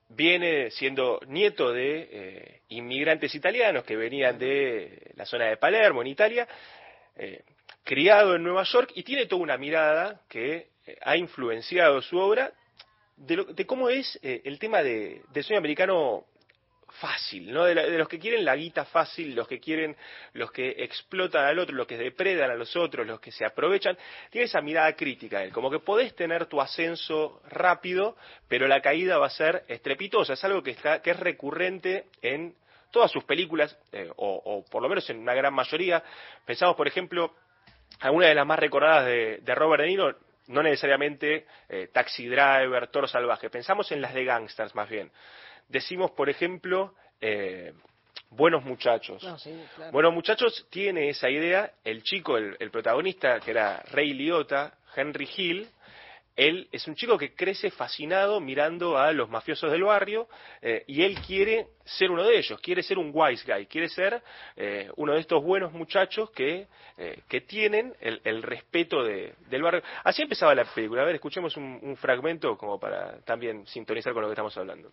[0.07, 6.07] viene siendo nieto de eh, inmigrantes italianos que venían de la zona de Palermo, en
[6.07, 6.47] Italia,
[7.17, 7.43] eh,
[7.83, 10.69] criado en Nueva York y tiene toda una mirada que
[11.01, 12.53] ha influenciado su obra
[13.17, 16.23] de, lo- de cómo es eh, el tema de, del sueño americano
[16.99, 17.65] fácil, ¿no?
[17.65, 19.95] De, la- de los que quieren la guita fácil, los que quieren,
[20.33, 23.97] los que explotan al otro, los que depredan a los otros, los que se aprovechan,
[24.29, 28.15] tiene esa mirada crítica él, como que podés tener tu ascenso rápido,
[28.47, 32.55] pero la caída va a ser estrepitosa, es algo que está, que es recurrente en
[32.91, 36.01] todas sus películas, eh, o, o por lo menos en una gran mayoría.
[36.45, 37.33] Pensamos, por ejemplo,
[37.99, 40.15] alguna de las más recordadas de, de Robert De Niro,
[40.47, 45.11] no necesariamente eh, Taxi Driver, Toro Salvaje, pensamos en las de gangsters más bien.
[45.67, 47.73] Decimos, por ejemplo, eh,
[48.29, 49.23] Buenos Muchachos.
[49.23, 49.91] No, sí, claro.
[49.91, 55.29] Buenos Muchachos tiene esa idea, el chico, el, el protagonista, que era Ray Liotta, Henry
[55.35, 55.67] Hill,
[56.35, 60.27] él es un chico que crece fascinado mirando a los mafiosos del barrio
[60.61, 64.21] eh, y él quiere ser uno de ellos, quiere ser un wise guy, quiere ser
[64.57, 69.61] eh, uno de estos buenos muchachos que, eh, que tienen el, el respeto de- del
[69.63, 69.81] barrio.
[70.03, 71.03] Así empezaba la película.
[71.03, 74.91] A ver, escuchemos un, un fragmento como para también sintonizar con lo que estamos hablando.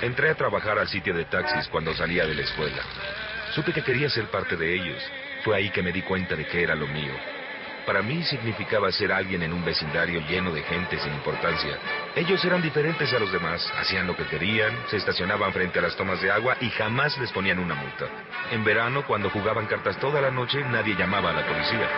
[0.00, 2.82] Entré a trabajar al sitio de taxis cuando salía de la escuela.
[3.54, 5.02] Supe que quería ser parte de ellos.
[5.44, 7.12] Fue ahí que me di cuenta de que era lo mío.
[7.86, 11.76] Para mí significaba ser alguien en un vecindario lleno de gente sin importancia.
[12.14, 15.96] Ellos eran diferentes a los demás, hacían lo que querían, se estacionaban frente a las
[15.96, 18.06] tomas de agua y jamás les ponían una multa.
[18.52, 21.88] En verano, cuando jugaban cartas toda la noche, nadie llamaba a la policía.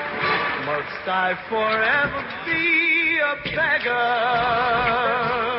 [0.65, 5.54] Must I forever be a beggar?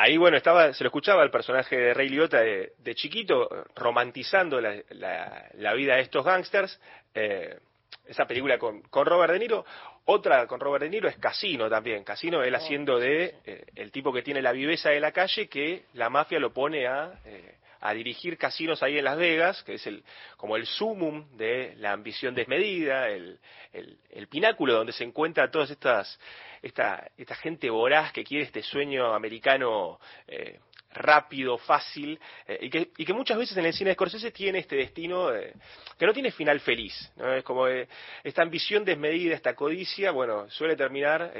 [0.00, 4.60] Ahí, bueno, estaba, se lo escuchaba el personaje de Ray Liotta de, de chiquito, romantizando
[4.60, 6.80] la, la- la vida de estos gángsters.
[7.14, 7.58] Eh,
[8.06, 9.64] esa película con, con Robert De Niro.
[10.04, 12.04] Otra con Robert De Niro es Casino también.
[12.04, 15.82] Casino, él haciendo de eh, el tipo que tiene la viveza de la calle que
[15.94, 19.86] la mafia lo pone a, eh, a dirigir casinos ahí en Las Vegas, que es
[19.86, 20.02] el
[20.36, 23.38] como el sumum de la ambición desmedida, el,
[23.72, 26.18] el, el pináculo donde se encuentra todas estas
[26.62, 30.58] esta, esta gente voraz que quiere este sueño americano eh,
[30.94, 34.58] rápido, fácil, eh, y, que, y que muchas veces en el cine de Scorsese tiene
[34.60, 35.52] este destino eh,
[35.98, 37.12] que no tiene final feliz.
[37.16, 37.32] ¿no?
[37.34, 37.88] Es como eh,
[38.24, 41.32] esta ambición desmedida, esta codicia, bueno, suele terminar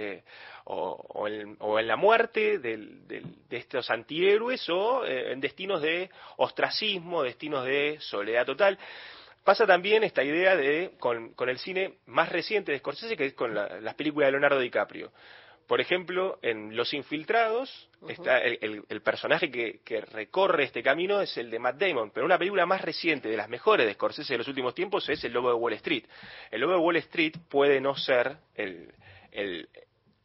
[0.64, 5.80] o, o en, o en la muerte del- del- de estos antihéroes o en destinos
[5.80, 8.78] de ostracismo, destinos de soledad total.
[9.44, 13.32] Pasa también esta idea de con, con el cine más reciente de Scorsese, que es
[13.34, 15.10] con la- las películas de Leonardo DiCaprio.
[15.68, 21.58] Por ejemplo, en Los Infiltrados, está el, personaje que, recorre este camino es el de
[21.58, 24.74] Matt Damon, pero una película más reciente, de las mejores de Scorsese de los últimos
[24.74, 26.04] tiempos, es El Lobo de Wall Street.
[26.50, 28.90] El Lobo de Wall Street puede no ser el,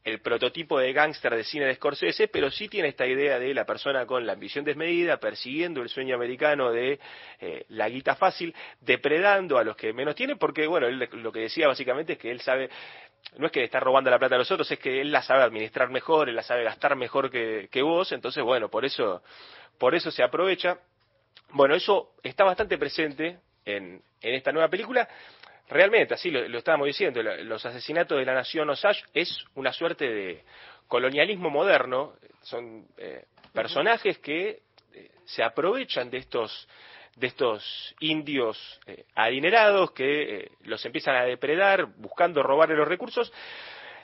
[0.03, 3.65] el prototipo de gángster de cine de Scorsese, pero sí tiene esta idea de la
[3.65, 6.99] persona con la ambición desmedida, persiguiendo el sueño americano de
[7.39, 11.41] eh, la guita fácil, depredando a los que menos tienen, porque, bueno, él lo que
[11.41, 12.69] decía básicamente es que él sabe,
[13.37, 15.43] no es que está robando la plata a los otros, es que él la sabe
[15.43, 19.23] administrar mejor, él la sabe gastar mejor que, que vos, entonces, bueno, por eso,
[19.77, 20.77] por eso se aprovecha.
[21.49, 25.07] Bueno, eso está bastante presente en, en esta nueva película,
[25.69, 30.43] realmente, así lo, estábamos diciendo, los asesinatos de la nación Osage es una suerte de
[30.87, 34.61] colonialismo moderno, son eh, personajes que
[34.93, 36.67] eh, se aprovechan de estos
[37.15, 38.57] de estos indios
[38.87, 43.31] eh, adinerados que los empiezan a depredar buscando robarle los recursos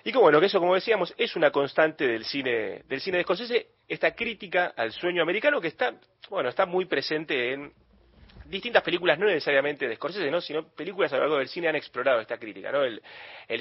[0.04, 3.24] y que bueno que eso como decíamos es una constante del cine del cine de
[3.24, 5.96] Scorsese esta crítica al sueño americano que está
[6.30, 7.74] bueno está muy presente en
[8.50, 10.42] distintas películas, no necesariamente de Scorsese, ¿no?
[10.42, 12.84] sino películas a lo largo del cine han explorado esta crítica, ¿no?
[12.84, 13.02] El,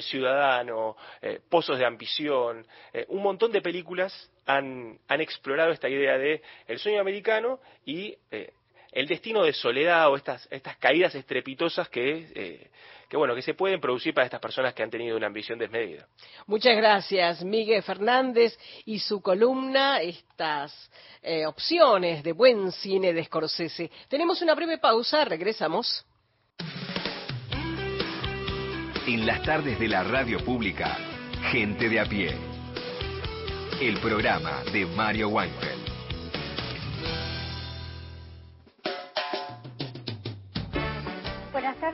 [0.01, 6.17] Ciudadano, eh, Pozos de Ambición, eh, un montón de películas han, han explorado esta idea
[6.17, 8.53] de el sueño americano y eh,
[8.91, 12.69] el destino de soledad o estas, estas caídas estrepitosas que
[13.09, 16.07] que bueno, que se pueden producir para estas personas que han tenido una ambición desmedida.
[16.45, 20.91] Muchas gracias, Miguel Fernández y su columna, estas
[21.23, 23.89] eh, opciones de buen cine de Scorsese.
[24.07, 26.05] Tenemos una breve pausa, regresamos.
[29.07, 30.95] En las tardes de la radio pública,
[31.51, 32.37] gente de a pie.
[33.81, 35.88] El programa de Mario Weinfeld.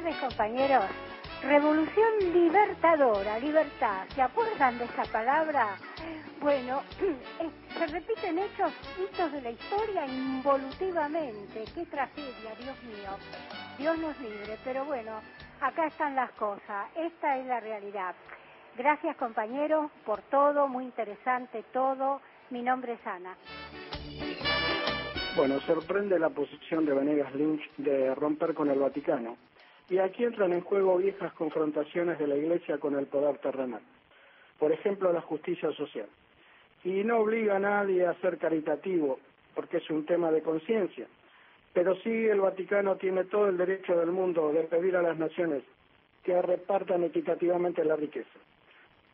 [0.06, 0.86] Tardes, compañeros.
[1.42, 4.06] Revolución libertadora, libertad.
[4.14, 5.78] ¿Se acuerdan de esa palabra?
[6.42, 6.82] Bueno,
[7.78, 11.66] se repiten hechos, hitos de la historia involutivamente.
[11.74, 13.12] Qué tragedia, Dios mío.
[13.78, 15.20] Dios nos libre, pero bueno,
[15.62, 16.88] acá están las cosas.
[16.96, 18.16] Esta es la realidad.
[18.78, 22.22] Gracias, compañeros, por todo, muy interesante todo.
[22.50, 23.36] Mi nombre es Ana.
[25.36, 29.38] Bueno, sorprende la posición de Venegas Lynch de romper con el Vaticano.
[29.90, 33.82] Y aquí entran en juego viejas confrontaciones de la Iglesia con el poder terrenal.
[34.58, 36.08] Por ejemplo, la justicia social.
[36.84, 39.20] Y no obliga a nadie a ser caritativo,
[39.54, 41.08] porque es un tema de conciencia.
[41.74, 45.64] Pero sí el Vaticano tiene todo el derecho del mundo de pedir a las naciones
[46.24, 48.40] que repartan equitativamente la riqueza.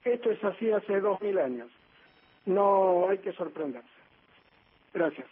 [0.04, 1.70] Esto es así hace dos mil años.
[2.46, 3.90] No hay que sorprenderse.
[4.94, 5.28] Gracias.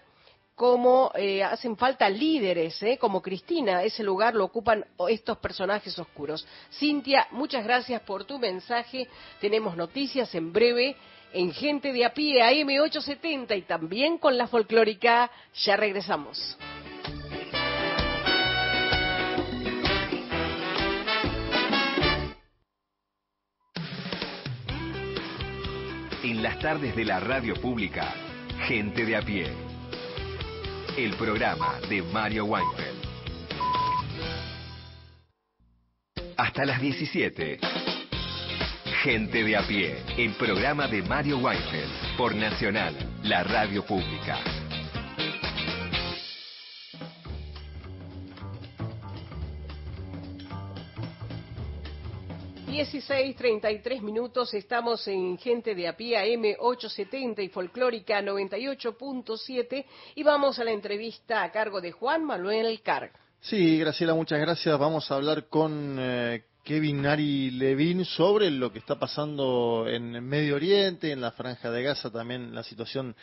[0.55, 2.97] cómo eh, hacen falta líderes, ¿eh?
[2.99, 3.84] como Cristina.
[3.84, 6.47] Ese lugar lo ocupan estos personajes oscuros.
[6.72, 9.07] Cintia, muchas gracias por tu mensaje.
[9.43, 10.97] Tenemos noticias en breve
[11.34, 15.30] en Gente de a pie, AM870 y también con la folclórica.
[15.66, 16.57] Ya regresamos.
[26.41, 28.14] Las tardes de la radio pública,
[28.66, 29.53] Gente de a pie.
[30.97, 33.05] El programa de Mario Weinfeld.
[36.38, 37.59] Hasta las 17.
[39.03, 44.59] Gente de a pie, el programa de Mario Weinfeld por Nacional, la radio pública.
[52.71, 60.64] 16.33 minutos, estamos en Gente de a pie M870 y Folclórica 98.7 y vamos a
[60.64, 63.11] la entrevista a cargo de Juan Manuel Carg.
[63.41, 64.79] Sí, Graciela, muchas gracias.
[64.79, 70.55] Vamos a hablar con eh, Kevin Ari Levin sobre lo que está pasando en Medio
[70.55, 73.16] Oriente, en la Franja de Gaza, también la situación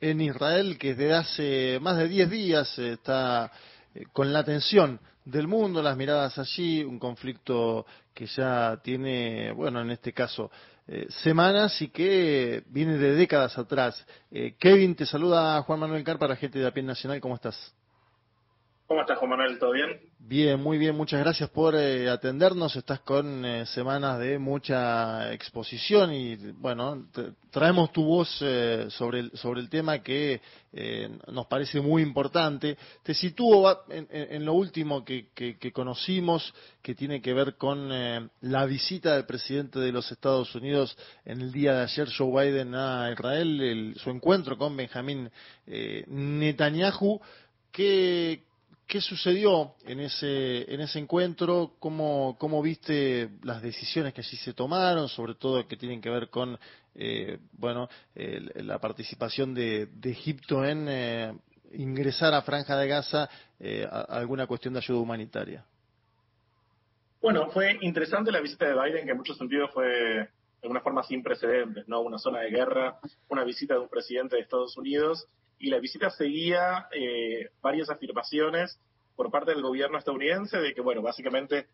[0.00, 3.50] en Israel, que desde hace más de 10 días está
[3.96, 9.80] eh, con la atención del mundo, las miradas allí, un conflicto que ya tiene, bueno,
[9.80, 10.50] en este caso,
[10.86, 14.04] eh, semanas y que viene de décadas atrás.
[14.30, 17.74] Eh, Kevin, te saluda Juan Manuel Car para Gente de la Piel Nacional, ¿cómo estás?
[18.92, 19.58] ¿Cómo estás, Juan Manuel?
[19.58, 20.00] ¿Todo bien?
[20.18, 20.94] Bien, muy bien.
[20.94, 22.76] Muchas gracias por eh, atendernos.
[22.76, 27.06] Estás con eh, semanas de mucha exposición y, bueno,
[27.50, 30.42] traemos tu voz eh, sobre, el, sobre el tema que
[31.28, 32.76] nos parece muy importante.
[33.02, 37.88] Te sitúo en, en lo último que, que, que, conocimos, que tiene que ver con
[37.88, 42.74] la visita del presidente de los Estados Unidos en el día de ayer, Joe Biden,
[42.74, 45.30] a Israel, el, su encuentro con Benjamín
[45.66, 47.20] Netanyahu.
[47.70, 48.42] ¿Qué,
[48.86, 51.76] ¿Qué sucedió en ese, en ese encuentro?
[51.78, 56.28] ¿Cómo, ¿Cómo viste las decisiones que allí se tomaron, sobre todo que tienen que ver
[56.28, 56.58] con
[56.94, 61.32] eh, bueno, la participación de, de Egipto en eh,
[61.72, 65.64] ingresar a Franja de Gaza eh, a, alguna cuestión de ayuda humanitaria?
[67.20, 70.28] Bueno, fue interesante la visita de Biden, que en muchos sentidos fue de
[70.62, 72.00] alguna forma sin precedentes, ¿no?
[72.00, 75.28] Una zona de guerra, una visita de un presidente de Estados Unidos
[75.62, 78.80] y la visita seguía eh, varias afirmaciones
[79.14, 81.68] por parte del gobierno estadounidense de que, bueno, básicamente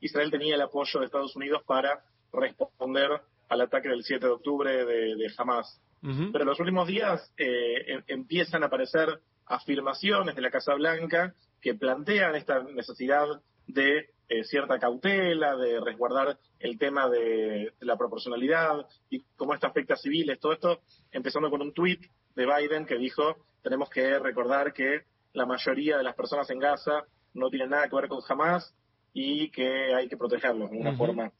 [0.00, 3.10] Israel tenía el apoyo de Estados Unidos para responder
[3.50, 5.80] al ataque del 7 de octubre de, Hamas.
[6.00, 11.34] Pero en los últimos días eh, em, empiezan a aparecer afirmaciones de la Casa Blanca
[11.60, 13.26] que plantean esta necesidad
[13.66, 19.92] de eh, cierta cautela, de resguardar el tema de, la proporcionalidad y cómo esto afecta
[19.92, 20.40] a civiles.
[20.40, 20.80] Todo esto
[21.12, 22.00] empezando con un tuit
[22.36, 27.04] de Biden que dijo, tenemos que recordar que la mayoría de las personas en Gaza
[27.34, 28.74] no tienen nada que ver con Hamas
[29.12, 31.32] y que hay que protegerlos de alguna forma.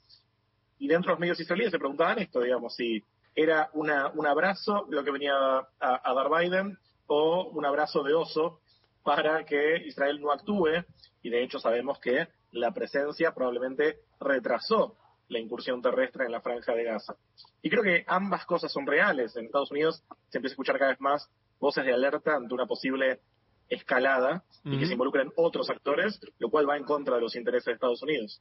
[0.78, 3.03] Y dentro de los medios israelíes se preguntaban esto, digamos, si
[3.34, 8.14] era una, un abrazo lo que venía a, a dar Biden o un abrazo de
[8.14, 8.61] oso
[9.03, 10.84] para que Israel no actúe,
[11.22, 14.97] y de hecho sabemos que la presencia probablemente retrasó
[15.28, 17.16] la incursión terrestre en la franja de Gaza.
[17.62, 19.36] Y creo que ambas cosas son reales.
[19.36, 22.66] En Estados Unidos se empieza a escuchar cada vez más voces de alerta ante una
[22.66, 23.20] posible
[23.68, 27.66] escalada y que se involucren otros actores, lo cual va en contra de los intereses
[27.66, 28.40] de Estados Unidos.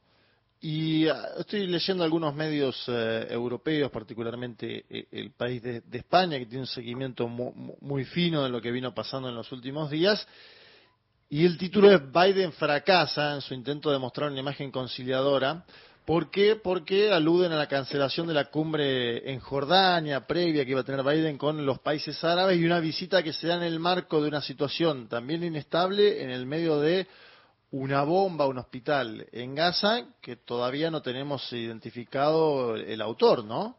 [0.60, 6.46] Y ah, estoy leyendo algunos medios eh, europeos, particularmente eh, el país de, España, que
[6.46, 10.26] tiene un seguimiento muy, fino de lo que vino pasando en los últimos días.
[11.28, 15.64] Y el título es Biden fracasa en su intento de mostrar una imagen conciliadora
[16.06, 16.54] ¿Por qué?
[16.54, 21.04] Porque aluden a la cancelación de la cumbre en Jordania previa que iba a tener
[21.04, 24.28] Biden con los países árabes y una visita que se da en el marco de
[24.28, 27.08] una situación también inestable en el medio de
[27.72, 33.76] una bomba, un hospital en Gaza que todavía no tenemos identificado el autor, ¿no?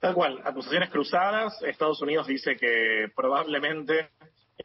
[0.00, 1.62] Tal cual, acusaciones cruzadas.
[1.62, 4.10] Estados Unidos dice que probablemente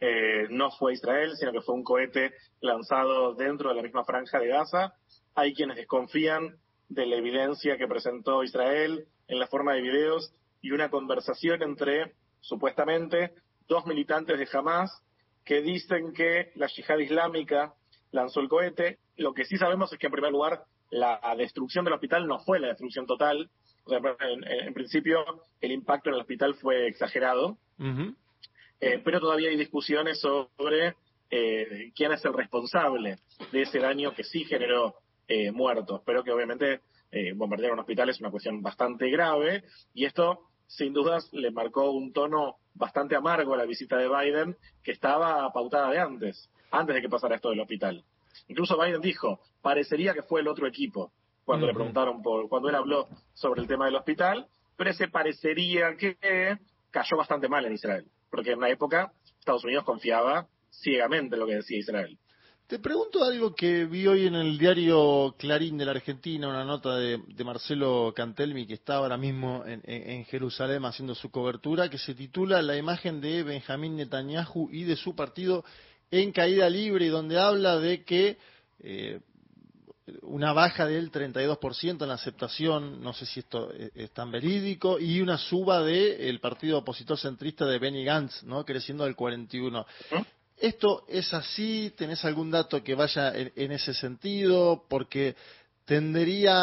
[0.01, 4.39] eh, no fue Israel, sino que fue un cohete lanzado dentro de la misma franja
[4.39, 4.95] de Gaza
[5.35, 6.57] hay quienes desconfían
[6.89, 12.13] de la evidencia que presentó Israel en la forma de videos y una conversación entre,
[12.41, 13.33] supuestamente,
[13.67, 14.91] dos militantes de Hamas
[15.45, 17.73] que dicen que la yihad islámica
[18.11, 18.99] lanzó el cohete.
[19.17, 22.59] Lo que sí sabemos es que, en primer lugar, la destrucción del hospital no fue
[22.59, 23.49] la destrucción total.
[23.87, 25.23] en, principio,
[25.61, 27.57] el impacto en el hospital fue exagerado.
[28.81, 30.95] Eh, pero todavía hay discusiones sobre
[31.29, 33.19] eh, quién es el responsable
[33.51, 34.95] de ese daño que sí generó
[35.29, 39.63] eh, muertos, pero que obviamente eh, bombardear un hospital es una cuestión bastante grave
[39.93, 44.57] y esto sin dudas le marcó un tono bastante amargo a la visita de Biden
[44.83, 48.03] que estaba pautada de antes, antes de que pasara esto del hospital.
[48.47, 51.11] Incluso Biden dijo, parecería que fue el otro equipo
[51.45, 55.95] cuando le preguntaron por, cuando él habló sobre el tema del hospital, pero ese parecería
[55.95, 56.17] que
[56.89, 61.45] cayó bastante mal en Israel, porque en una época Estados Unidos confiaba ciegamente en lo
[61.45, 62.17] que decía Israel.
[62.69, 66.97] Te pregunto algo que vi hoy en el diario Clarín de la Argentina, una nota
[66.97, 72.61] de, Marcelo Cantelmi, que está ahora mismo en, Jerusalén haciendo su cobertura, que se titula
[72.61, 75.65] La imagen de Benjamín Netanyahu y de su partido
[76.11, 78.37] en caída libre, y donde habla de que
[78.81, 79.19] eh,
[80.21, 85.21] una baja del 32% en la aceptación, no sé si esto es, tan verídico, y
[85.21, 88.63] una suba del partido opositor centrista de Benny Gantz, ¿no?
[88.63, 89.87] creciendo del 41%.
[90.59, 91.93] ¿Esto es así?
[91.95, 94.83] ¿Tenés algún dato que vaya en, ese sentido?
[94.89, 95.35] Porque
[95.89, 96.53] tendería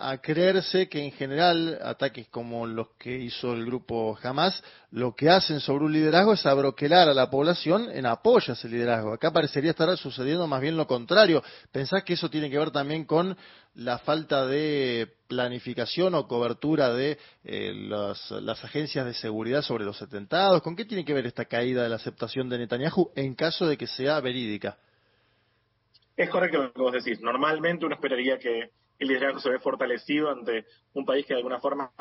[0.00, 5.28] a, creerse que en general ataques como los que hizo el grupo Hamas, lo que
[5.28, 9.12] hacen sobre un liderazgo es abroquelar a la población en apoyo a ese liderazgo.
[9.12, 11.42] Acá parecería estar sucediendo más bien lo contrario.
[11.70, 13.36] ¿Pensás que eso tiene que ver también con
[13.74, 20.62] la falta de planificación o cobertura de eh, las agencias de seguridad sobre los atentados?
[20.62, 23.76] ¿Con qué tiene que ver esta caída de la aceptación de Netanyahu en caso de
[23.76, 24.78] que sea verídica?
[26.16, 27.20] Es correcto lo que vos decís.
[27.20, 30.64] Normalmente uno esperaría que el liderazgo se ve fortalecido ante
[30.94, 31.92] un país que de alguna forma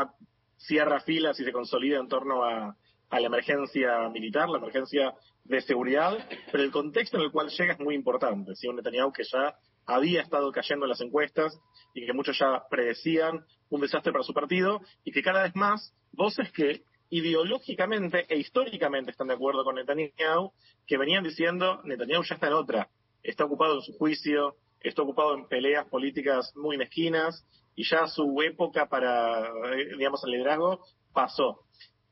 [0.57, 2.75] cierra filas y se consolida en torno a,
[3.11, 5.13] la emergencia militar, la emergencia
[5.45, 6.17] de seguridad,
[6.51, 8.55] pero el contexto en el cual llega es muy importante.
[8.55, 9.55] Si un Netanyahu que ya
[9.85, 11.57] había estado cayendo en las encuestas
[11.93, 15.93] y que muchos ya predecían un desastre para su partido y que cada vez más
[16.11, 20.51] voces que ideológicamente e históricamente están de acuerdo con Netanyahu,
[20.85, 22.89] que venían diciendo Netanyahu ya está en otra,
[23.25, 27.45] está ocupado en su juicio, está ocupado en peleas políticas muy mezquinas
[27.75, 30.81] y ya su época para, eh, digamos, el liderazgo
[31.13, 31.61] pasó.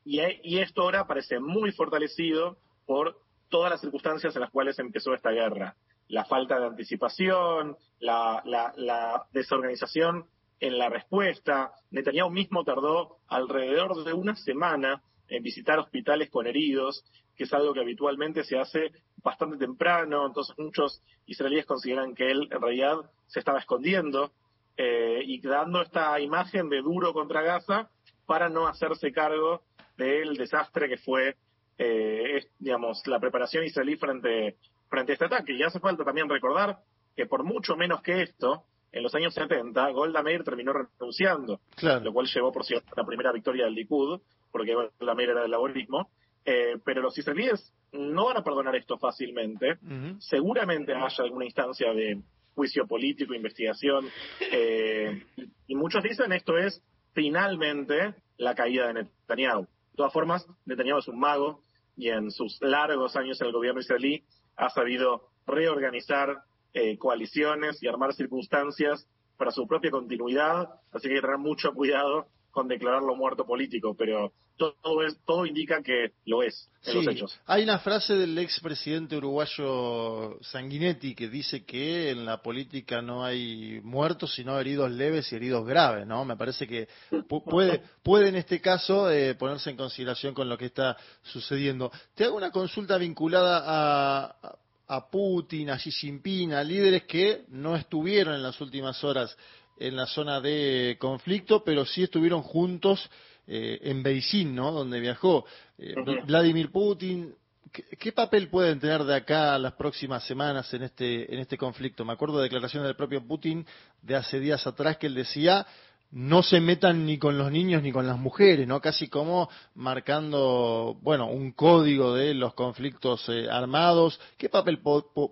[0.03, 3.18] Y, y esto ahora parece muy fortalecido por
[3.49, 5.76] todas las circunstancias en las cuales empezó esta guerra.
[6.07, 10.26] La falta de anticipación, la, la, la desorganización
[10.60, 11.72] en la respuesta.
[11.91, 17.06] Netanyahu mismo tardó alrededor de una semana en visitar hospitales con heridos,
[17.36, 18.92] que es algo que habitualmente se hace
[19.24, 22.98] bastante temprano, entonces muchos israelíes consideran que él en realidad
[23.28, 24.32] se estaba escondiendo
[24.76, 27.90] eh, y dando esta imagen de duro contra Gaza
[28.26, 29.62] para no hacerse cargo
[29.98, 31.36] del desastre que fue,
[31.78, 34.58] eh, digamos, la preparación israelí frente,
[34.90, 35.54] frente a este ataque.
[35.54, 36.80] Y hace falta también recordar
[37.16, 42.14] que por mucho menos que esto, en los años 70, Golda Meir terminó renunciando, lo
[42.14, 45.52] cual llevó, por cierto, a la primera victoria del Likud, porque Golda Meir era del
[45.52, 46.10] laborismo,
[46.45, 49.78] eh, pero los israelíes no van a perdonar esto fácilmente.
[50.20, 52.22] Seguramente haya alguna instancia de
[52.56, 54.07] juicio político, investigación,
[54.40, 55.24] eh,
[55.68, 56.82] y muchos dicen esto es
[57.14, 59.61] finalmente la caída de Netanyahu.
[59.61, 61.64] De todas formas, Netanyahu es un mago
[61.95, 64.24] y en sus largos años en el gobierno israelí
[64.56, 66.44] ha sabido reorganizar
[66.74, 69.07] eh, coaliciones y armar circunstancias
[69.38, 73.96] para su propia continuidad, así que hay que tener mucho cuidado con declararlo muerto político,
[73.98, 77.40] pero todo, es, todo indica que lo es en los hechos.
[77.48, 83.82] Hay una frase del expresidente uruguayo Sanguinetti que dice que en la política no hay
[83.82, 86.26] muertos, sino heridos leves y heridos graves, ¿no?
[86.26, 86.88] Me parece que
[87.28, 91.92] puede, puede en este caso eh, ponerse en consideración con lo que está sucediendo.
[92.14, 94.56] Te hago una consulta vinculada a,
[94.88, 99.36] a Putin, a Xi Jinping, a líderes que no estuvieron en las últimas horas
[99.78, 103.10] en la zona de conflicto, pero sí estuvieron juntos
[103.48, 104.72] eh, en Beijing, ¿no?
[104.72, 105.45] Donde viajó
[105.78, 105.95] eh,
[106.26, 107.34] Vladimir Putin.
[107.72, 112.06] ¿Qué, papel pueden tener de acá las próximas semanas en este en este conflicto?
[112.06, 113.66] Me acuerdo de declaraciones del propio Putin
[114.02, 115.66] de hace días atrás que él decía
[116.12, 118.80] no se metan ni con los niños ni con las mujeres, ¿no?
[118.80, 124.20] Casi como marcando, bueno, un código de los conflictos eh, armados.
[124.38, 124.80] ¿Qué papel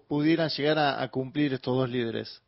[0.07, 2.41] pudieran llegar a cumplir estos dos líderes?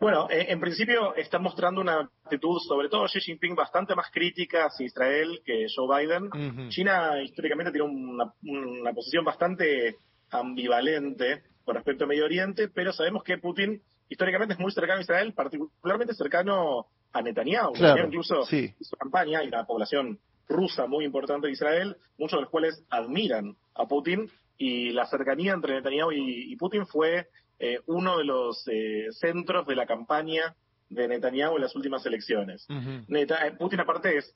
[0.00, 4.64] Bueno, eh, en principio está mostrando una actitud, sobre todo Xi Jinping, bastante más crítica
[4.64, 6.70] hacia Israel que Joe Biden.
[6.70, 9.96] China históricamente tiene una, posición bastante
[10.30, 15.02] ambivalente con respecto a Medio Oriente, pero sabemos que Putin históricamente es muy cercano a
[15.02, 17.74] Israel, particularmente cercano a Netanyahu.
[18.06, 20.18] incluso su campaña y la población
[20.48, 25.52] rusa muy importante de Israel, muchos de los cuales admiran a Putin y la cercanía
[25.52, 27.28] entre Netanyahu y Putin fue
[27.62, 30.56] eh, uno de los eh, centros de la campaña
[30.88, 32.66] de Netanyahu en las últimas elecciones.
[32.70, 33.26] Eh,
[33.58, 34.34] Putin aparte es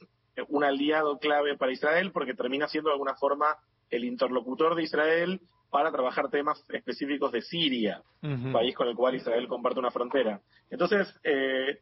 [0.49, 3.47] un aliado clave para Israel porque termina siendo de alguna forma
[3.89, 5.41] el interlocutor de Israel
[5.71, 8.03] para trabajar temas específicos de Siria,
[8.53, 10.41] país con el cual Israel comparte una frontera.
[10.71, 11.13] Entonces,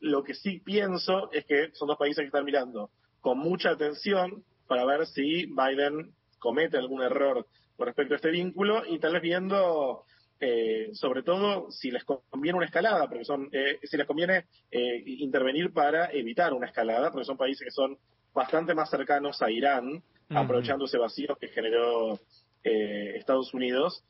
[0.00, 2.90] lo que sí pienso es que son dos países que están mirando
[3.20, 7.46] con mucha atención para ver si Biden comete algún error
[7.76, 10.04] con respecto a este vínculo y tal vez viendo
[10.44, 15.00] eh, sobre todo si les conviene una escalada, porque son, eh, si les conviene eh,
[15.06, 17.96] intervenir para evitar una escalada, porque son países que son
[18.34, 22.18] bastante más cercanos a Irán, aprovechando ese vacío que generó
[22.64, 24.02] Estados Unidos.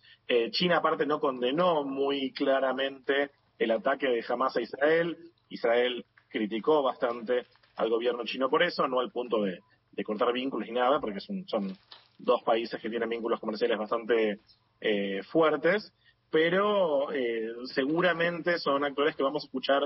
[0.53, 5.19] China aparte no condenó muy claramente el ataque de Hamas a Israel.
[5.51, 7.45] Israel criticó bastante
[7.77, 9.61] al gobierno chino por eso, no al punto de,
[10.03, 11.77] cortar vínculos ni nada, porque son, son
[12.17, 14.39] dos países que tienen vínculos comerciales bastante
[15.31, 15.93] fuertes
[16.33, 19.85] pero eh, seguramente son actores que vamos a escuchar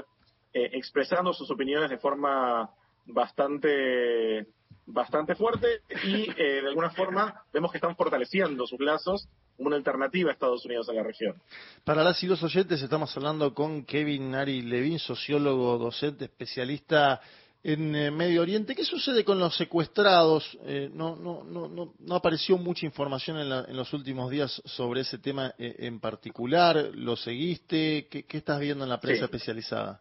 [0.54, 2.70] eh, expresando sus opiniones de forma
[3.04, 4.46] bastante
[4.86, 9.76] bastante fuerte y eh, de alguna forma vemos que están fortaleciendo sus lazos como una
[9.76, 11.34] alternativa a Estados Unidos en la región.
[11.82, 17.20] Para las y los oyentes estamos hablando con Kevin Ari Levin, sociólogo, docente, especialista
[17.62, 18.74] en eh, Medio Oriente.
[18.74, 20.56] ¿Qué sucede con los secuestrados?
[20.64, 25.54] Eh, no, no, no, no, apareció mucha información en, los últimos días sobre ese tema
[25.58, 26.90] eh, en particular.
[26.94, 28.08] ¿Lo seguiste?
[28.08, 30.00] ¿Qué, estás viendo en la prensa especializada?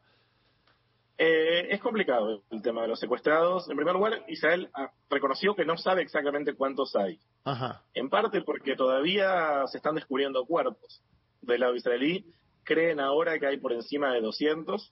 [1.17, 3.69] es complicado el tema de los secuestrados.
[3.69, 4.69] En primer lugar, Israel
[5.09, 7.17] reconoció que no sabe exactamente cuántos hay.
[7.93, 11.01] En parte porque todavía se están descubriendo cuerpos.
[11.41, 12.25] del lado israelí.
[12.63, 14.91] Creen ahora que hay por encima de 200,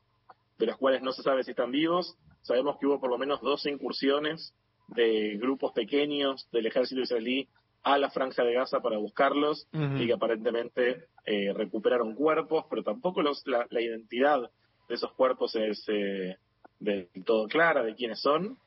[0.60, 2.16] de los cuales no se sabe si están vivos.
[2.44, 4.54] Sabemos que hubo por lo menos 12 incursiones
[4.88, 7.48] de grupos pequeños del ejército israelí
[7.84, 13.22] a la franja de Gaza para buscarlos y que aparentemente eh, recuperaron cuerpos, pero tampoco
[13.22, 14.50] los, la, identidad
[14.88, 16.38] de esos cuerpos es eh,
[16.80, 18.58] del todo clara de quiénes son.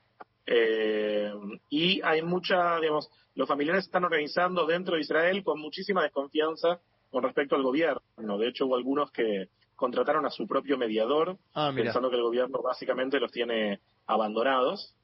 [0.46, 1.32] Eh,
[1.70, 6.80] y hay mucha, digamos, los familiares están organizando dentro de Israel con muchísima desconfianza
[7.10, 8.38] con respecto al gobierno.
[8.38, 12.60] De hecho, hubo algunos que contrataron a su propio mediador, ah, pensando que el gobierno
[12.62, 14.94] básicamente los tiene abandonados.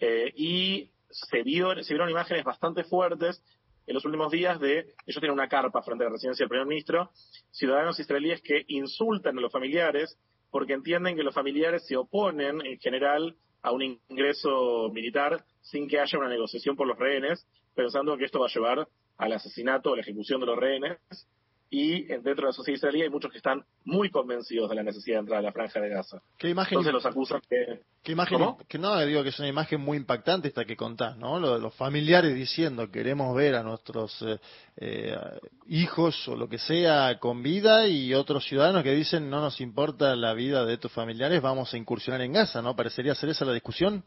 [0.00, 3.42] y se, vio, se vieron imágenes bastante fuertes
[3.86, 6.66] en los últimos días de, ellos tienen una carpa frente a la residencia del primer
[6.66, 7.10] ministro,
[7.50, 10.18] ciudadanos israelíes que insultan a los familiares
[10.50, 15.98] porque entienden que los familiares se oponen en general a un ingreso militar sin que
[15.98, 19.96] haya una negociación por los rehenes, pensando que esto va a llevar al asesinato o
[19.96, 20.98] la ejecución de los rehenes
[21.74, 25.16] y dentro de la sociedad israelí hay muchos que están muy convencidos de la necesidad
[25.16, 26.20] de entrar a la franja de Gaza.
[26.36, 27.80] ¿Qué imagen, Entonces los acusan que...
[28.02, 28.38] ¿Qué imagen?
[28.68, 31.40] Que no, digo que es una imagen muy impactante esta que contás, ¿no?
[31.40, 34.38] Los, familiares diciendo queremos ver a nuestros eh,
[34.76, 35.16] eh,
[35.66, 40.14] hijos o lo que sea con vida y otros ciudadanos que dicen no nos importa
[40.14, 42.76] la vida de tus familiares, vamos a incursionar en Gaza, ¿no?
[42.76, 44.04] ¿Parecería ser esa la discusión?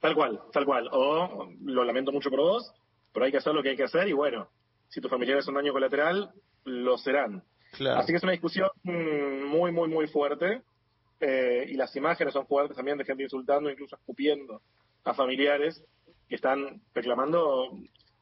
[0.00, 0.88] Tal cual, tal cual.
[0.90, 2.74] O lo lamento mucho por vos,
[3.12, 4.48] pero hay que hacer lo que hay que hacer y bueno,
[4.92, 6.30] si tus familiares son daño colateral,
[6.64, 7.42] lo serán.
[7.96, 10.60] Así que es una discusión muy, muy, muy fuerte.
[11.18, 14.60] Eh, y las imágenes son fuertes también de gente insultando, incluso escupiendo
[15.04, 15.82] a familiares
[16.28, 17.78] que están reclamando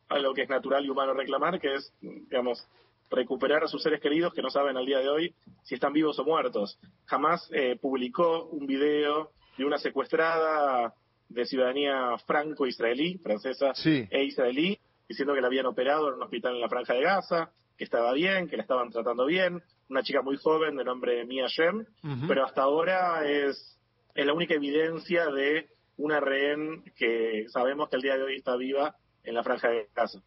[0.08, 2.64] algo que es natural y humano reclamar, que es, digamos,
[3.10, 5.34] recuperar a sus seres queridos que no saben al día de hoy
[5.64, 6.78] si están vivos o muertos.
[7.06, 10.94] Jamás eh, publicó un video de una secuestrada
[11.28, 14.78] de ciudadanía franco-israelí, francesa e israelí,
[15.10, 18.12] diciendo que la habían operado en un hospital en la Franja de Gaza, que estaba
[18.12, 21.84] bien, que la estaban tratando bien, una chica muy joven de nombre Mia Shem,
[22.28, 23.76] pero hasta ahora es,
[24.14, 28.54] es la única evidencia de una rehén que sabemos que el día de hoy está
[28.54, 30.20] viva en la Franja de Gaza.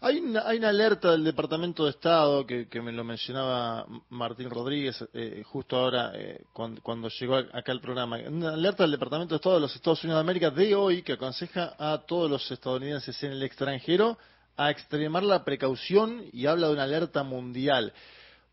[0.00, 5.04] Hay una, hay una alerta del Departamento de Estado que, me lo mencionaba Martín Rodríguez
[5.12, 8.18] eh, justo ahora eh, cuando, llegó acá el programa.
[8.18, 11.14] Una alerta del Departamento de Estado de los Estados Unidos de América de hoy que
[11.14, 14.16] aconseja a todos los estadounidenses en el extranjero
[14.56, 17.92] a extremar la precaución y habla de una alerta mundial.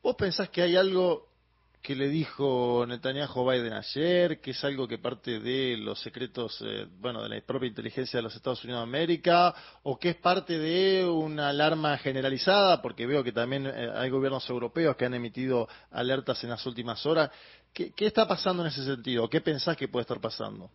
[0.01, 1.27] ¿Vos pensás que hay algo
[1.85, 6.87] que le dijo Netanyahu Biden ayer, que es algo que parte de los secretos, eh,
[6.99, 9.53] bueno, de la propia inteligencia de los Estados Unidos de América,
[9.83, 14.49] o que es parte de una alarma generalizada, porque veo que también eh, hay gobiernos
[14.49, 17.29] europeos que han emitido alertas en las últimas horas.
[17.71, 19.29] ¿Qué, está pasando en ese sentido?
[19.29, 20.71] ¿Qué pensás que puede estar pasando?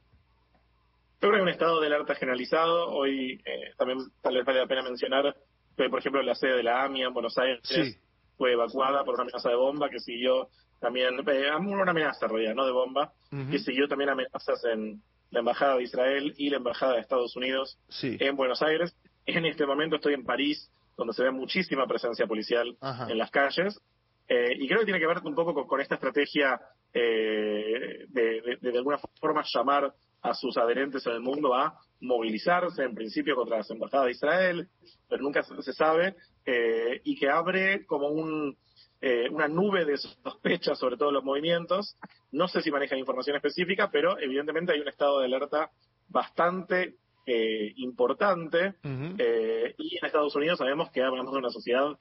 [1.21, 2.89] Yo creo que un estado de alerta generalizado.
[2.89, 5.35] Hoy eh, también tal vez vale la pena mencionar
[5.77, 7.99] que, por ejemplo, la sede de la AMIA en Buenos Aires
[8.37, 10.49] fue evacuada por una amenaza de bomba que siguió
[10.81, 13.13] también eh, una amenaza en realidad, no de bomba,
[13.51, 17.79] que siguió también amenazas en la Embajada de Israel y la Embajada de Estados Unidos
[18.03, 18.97] en Buenos Aires.
[19.27, 22.77] En este momento estoy en París, donde se ve muchísima presencia policial
[23.09, 23.81] en las calles,
[24.29, 26.61] eh, y creo que tiene que ver un poco con, esta estrategia
[26.93, 29.93] eh, de, de, de, alguna forma llamar
[30.23, 34.69] a sus adherentes en el mundo a movilizarse, en principio contra las embajadas de Israel,
[35.09, 36.15] pero nunca se, sabe,
[36.47, 38.57] eh, y que abre como un,
[39.01, 41.97] eh, una nube de sospechas sobre todos los movimientos.
[42.33, 45.71] No sé si manejan información específica, pero evidentemente hay un estado de alerta
[46.09, 46.97] bastante
[47.27, 48.75] eh, importante.
[49.19, 51.97] eh, y en Estados Unidos sabemos que hablamos de una sociedad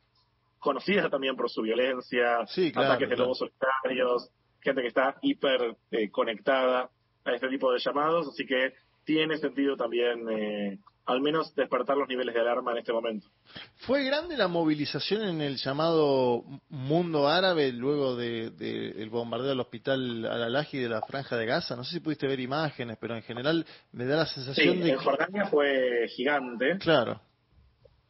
[0.60, 2.40] conocida también por su violencia,
[2.76, 4.30] ataques de lobos solitarios,
[4.62, 6.90] gente que está hiper eh, conectada
[7.24, 8.74] a este tipo de llamados, así que
[9.06, 10.80] tiene sentido también eh,
[11.10, 13.28] al menos despertar los niveles de alarma en este momento.
[13.78, 20.26] ¿Fue grande la movilización en el llamado mundo árabe luego del de, bombardeo del hospital
[20.26, 21.76] Al-Alaji de la Franja de Gaza?
[21.76, 24.92] No sé si pudiste ver imágenes, pero en general me da la sensación sí, de
[24.92, 26.78] en Jordania fue gigante.
[26.78, 27.20] Claro.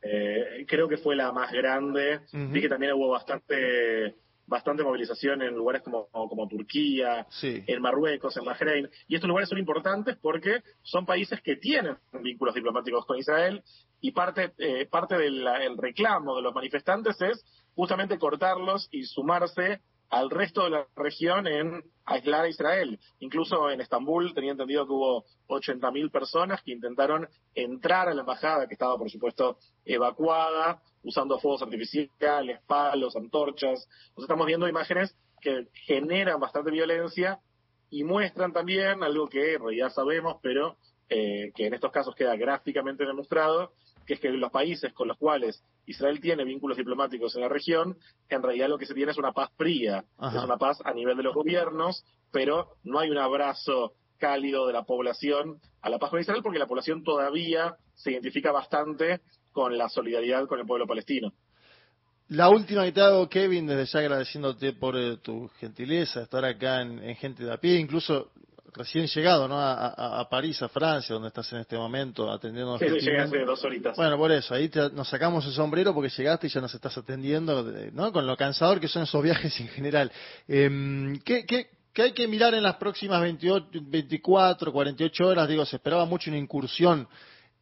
[0.01, 2.21] Eh, creo que fue la más grande.
[2.31, 4.15] Vi que también hubo bastante
[4.49, 8.89] bastante movilización en lugares como, como Turquía, en Marruecos, en Bahrein.
[9.07, 13.63] Y estos lugares son importantes porque son países que tienen vínculos diplomáticos con Israel
[14.01, 17.45] y parte, eh, parte del reclamo de los manifestantes es
[17.75, 22.99] justamente cortarlos y sumarse al resto de la región en aislar a Israel.
[23.19, 28.67] Incluso en Estambul tenía entendido que hubo 80.000 personas que intentaron entrar a la embajada,
[28.67, 33.87] que estaba, por supuesto, evacuada, usando fuegos artificiales, palos, antorchas.
[34.15, 37.39] Nos estamos viendo imágenes que generan bastante violencia
[37.89, 40.77] y muestran también algo que en realidad sabemos, pero
[41.09, 43.73] eh, que en estos casos queda gráficamente demostrado,
[44.09, 47.95] que es que los países con los cuales Israel tiene vínculos diplomáticos en la región,
[48.27, 51.15] en realidad lo que se tiene es una paz fría, es una paz a nivel
[51.15, 56.09] de los gobiernos, pero no hay un abrazo cálido de la población a la paz
[56.09, 59.21] con Israel porque la población todavía se identifica bastante
[59.51, 61.31] con la solidaridad con el pueblo palestino.
[62.29, 66.81] La última que te hago, Kevin, desde ya agradeciéndote por eh, tu gentileza, estar acá
[66.81, 68.31] en, Gente de a Pie, incluso
[68.79, 69.59] recién llegado ¿no?
[69.59, 72.77] A, París, a Francia, donde estás en este momento atendiendo.
[72.79, 73.95] Sí, llegué hace dos horitas.
[73.95, 77.63] Bueno, por eso, ahí nos sacamos el sombrero porque llegaste y ya nos estás atendiendo,
[77.93, 78.11] ¿no?
[78.11, 80.11] Con lo cansador que son esos viajes en general.
[80.47, 85.47] Eh, ¿qué, qué, qué hay que mirar en las próximas 28, 24, 48 horas?
[85.47, 87.07] Digo, se esperaba mucho una incursión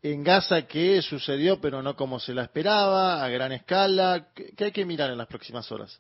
[0.02, 4.28] en Gaza qué sucedió, pero no como se la esperaba, a gran escala.
[4.34, 6.00] ¿Qué, hay que mirar en las próximas horas?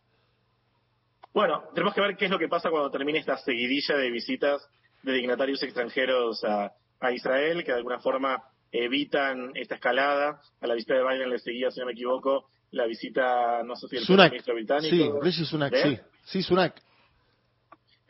[1.34, 4.68] Bueno, tenemos que ver qué es lo que pasa cuando termine esta seguidilla de visitas
[5.04, 6.74] de dignatarios extranjeros a,
[7.12, 10.42] Israel, que de alguna forma evitan esta escalada.
[10.62, 13.88] A la visita de Biden le seguía, si no me equivoco, la visita, no sé
[13.88, 15.24] si el primer ministro británico.
[15.32, 16.00] Sí, Sunak, sí.
[16.24, 16.82] Sí, Sunak.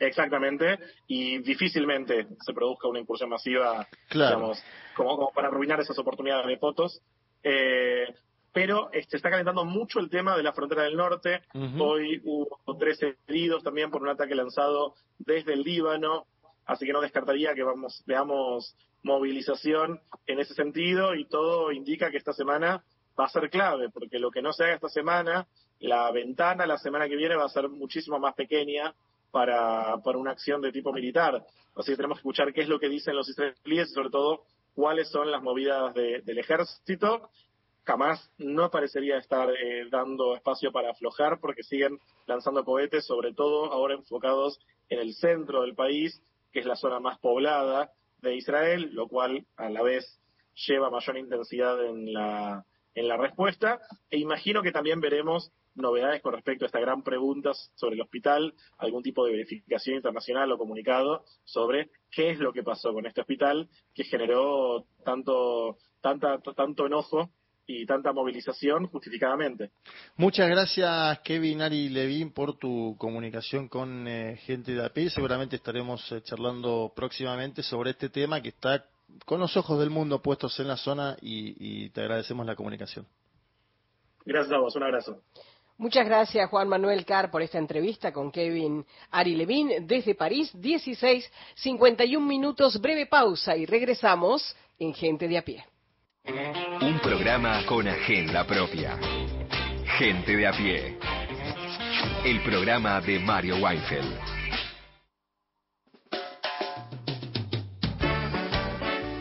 [0.00, 0.78] Exactamente,
[1.08, 4.62] y difícilmente se produzca una incursión masiva, digamos,
[4.94, 7.02] como, para arruinar esas oportunidades de fotos.
[7.42, 8.06] Eh,
[8.52, 11.42] pero se este, está calentando mucho el tema de la frontera del norte.
[11.78, 16.26] Hoy hubo tres heridos también por un ataque lanzado desde el Líbano,
[16.68, 22.18] así que no descartaría que vamos veamos movilización en ese sentido y todo indica que
[22.18, 22.84] esta semana
[23.18, 25.48] va a ser clave, porque lo que no se haga esta semana,
[25.80, 28.94] la ventana la semana que viene va a ser muchísimo más pequeña
[29.30, 31.44] para, para una acción de tipo militar.
[31.74, 34.42] Así que tenemos que escuchar qué es lo que dicen los israelíes y sobre todo
[34.74, 37.30] cuáles son las movidas del ejército.
[37.84, 43.72] Jamás no parecería estar eh, dando espacio para aflojar porque siguen lanzando cohetes, sobre todo
[43.72, 46.20] ahora enfocados en el centro del país,
[46.52, 50.20] que es la zona más poblada de Israel, lo cual a la vez
[50.66, 52.64] lleva mayor intensidad en la,
[52.94, 53.80] en la respuesta.
[54.10, 58.54] E imagino que también veremos novedades con respecto a esta gran pregunta sobre el hospital,
[58.78, 63.20] algún tipo de verificación internacional o comunicado sobre qué es lo que pasó con este
[63.20, 67.30] hospital que generó tanto, tanta, tanto enojo
[67.68, 69.70] y tanta movilización justificadamente.
[70.16, 75.10] Muchas gracias Kevin Ari Levin por tu comunicación con eh, gente de AP.
[75.10, 78.86] Seguramente estaremos eh, charlando próximamente sobre este tema que está
[79.26, 83.06] con los ojos del mundo puestos en la zona y, y te agradecemos la comunicación.
[84.24, 85.22] Gracias a vos, un abrazo.
[85.76, 90.50] Muchas gracias, Juan Manuel Carr, por esta entrevista con Kevin Ari Levin desde París.
[90.54, 95.64] 16, 51 minutos, breve pausa y regresamos en Gente de a pie.
[96.28, 98.98] Un programa con agenda propia.
[99.98, 100.98] Gente de a pie.
[102.24, 104.18] El programa de Mario Weinfeld.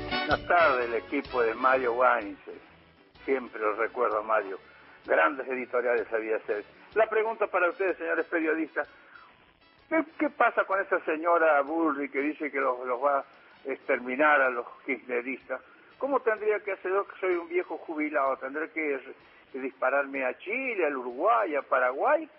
[0.10, 2.62] Buenas tardes, el equipo de Mario Weinfeld.
[3.24, 4.60] Siempre lo recuerdo Mario
[5.08, 6.66] grandes editoriales sabía hacer.
[6.94, 8.88] La pregunta para ustedes, señores periodistas,
[9.90, 13.26] ¿qué, pasa con esa señora Burri que dice que los, va a
[13.66, 15.62] exterminar a los kirchneristas?
[15.98, 18.38] ¿Cómo tendría que hacer yo que soy un viejo jubilado?
[18.38, 19.00] ¿Tendré que,
[19.54, 22.30] dispararme a Chile, al Uruguay, a Paraguay?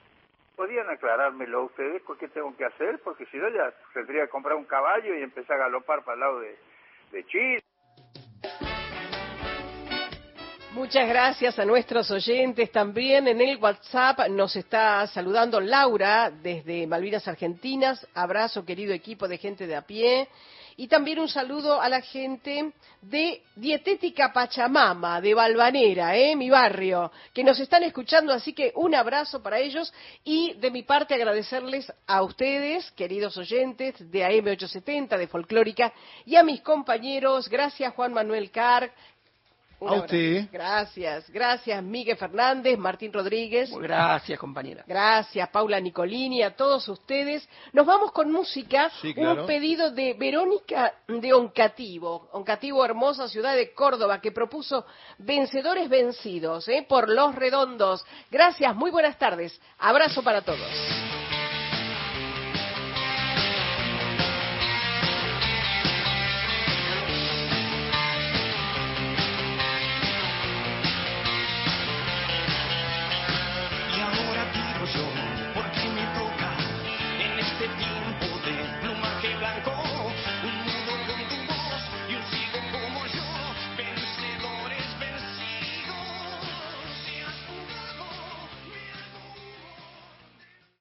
[0.55, 3.01] ¿Podrían aclarármelo ustedes qué tengo que hacer?
[3.03, 6.21] Porque si no ya tendría que comprar un caballo y empezar a galopar para el
[6.21, 7.63] lado de Chile.
[10.79, 13.27] Muchas gracias a nuestros oyentes también.
[13.27, 18.07] En el WhatsApp nos está saludando Laura desde Malvinas Argentinas.
[18.15, 20.29] Abrazo, querido equipo de gente de a pie.
[20.81, 22.73] Y también un saludo a la gente
[23.03, 26.37] de Dietética Pachamama, de Balvanera, ¿eh?
[26.37, 28.33] mi barrio, que nos están escuchando.
[28.33, 29.93] Así que un abrazo para ellos.
[30.23, 35.93] Y de mi parte agradecerles a ustedes, queridos oyentes de AM870, de Folclórica,
[36.25, 37.49] y a mis compañeros.
[37.49, 38.93] Gracias, Juan Manuel Carr
[39.81, 40.49] a usted.
[40.51, 43.71] Gracias, gracias Miguel Fernández, Martín Rodríguez.
[43.71, 44.85] Gracias, compañera.
[44.87, 47.49] Gracias, Paula Nicolini, a todos ustedes.
[47.73, 48.91] Nos vamos con música.
[49.17, 54.87] Un pedido de Verónica de Oncativo, Oncativo, hermosa ciudad de Córdoba, que propuso
[55.19, 56.85] Vencedores Vencidos, ¿eh?
[56.89, 58.05] por Los Redondos.
[58.31, 59.61] Gracias, muy buenas tardes.
[59.79, 61.28] Abrazo para todos.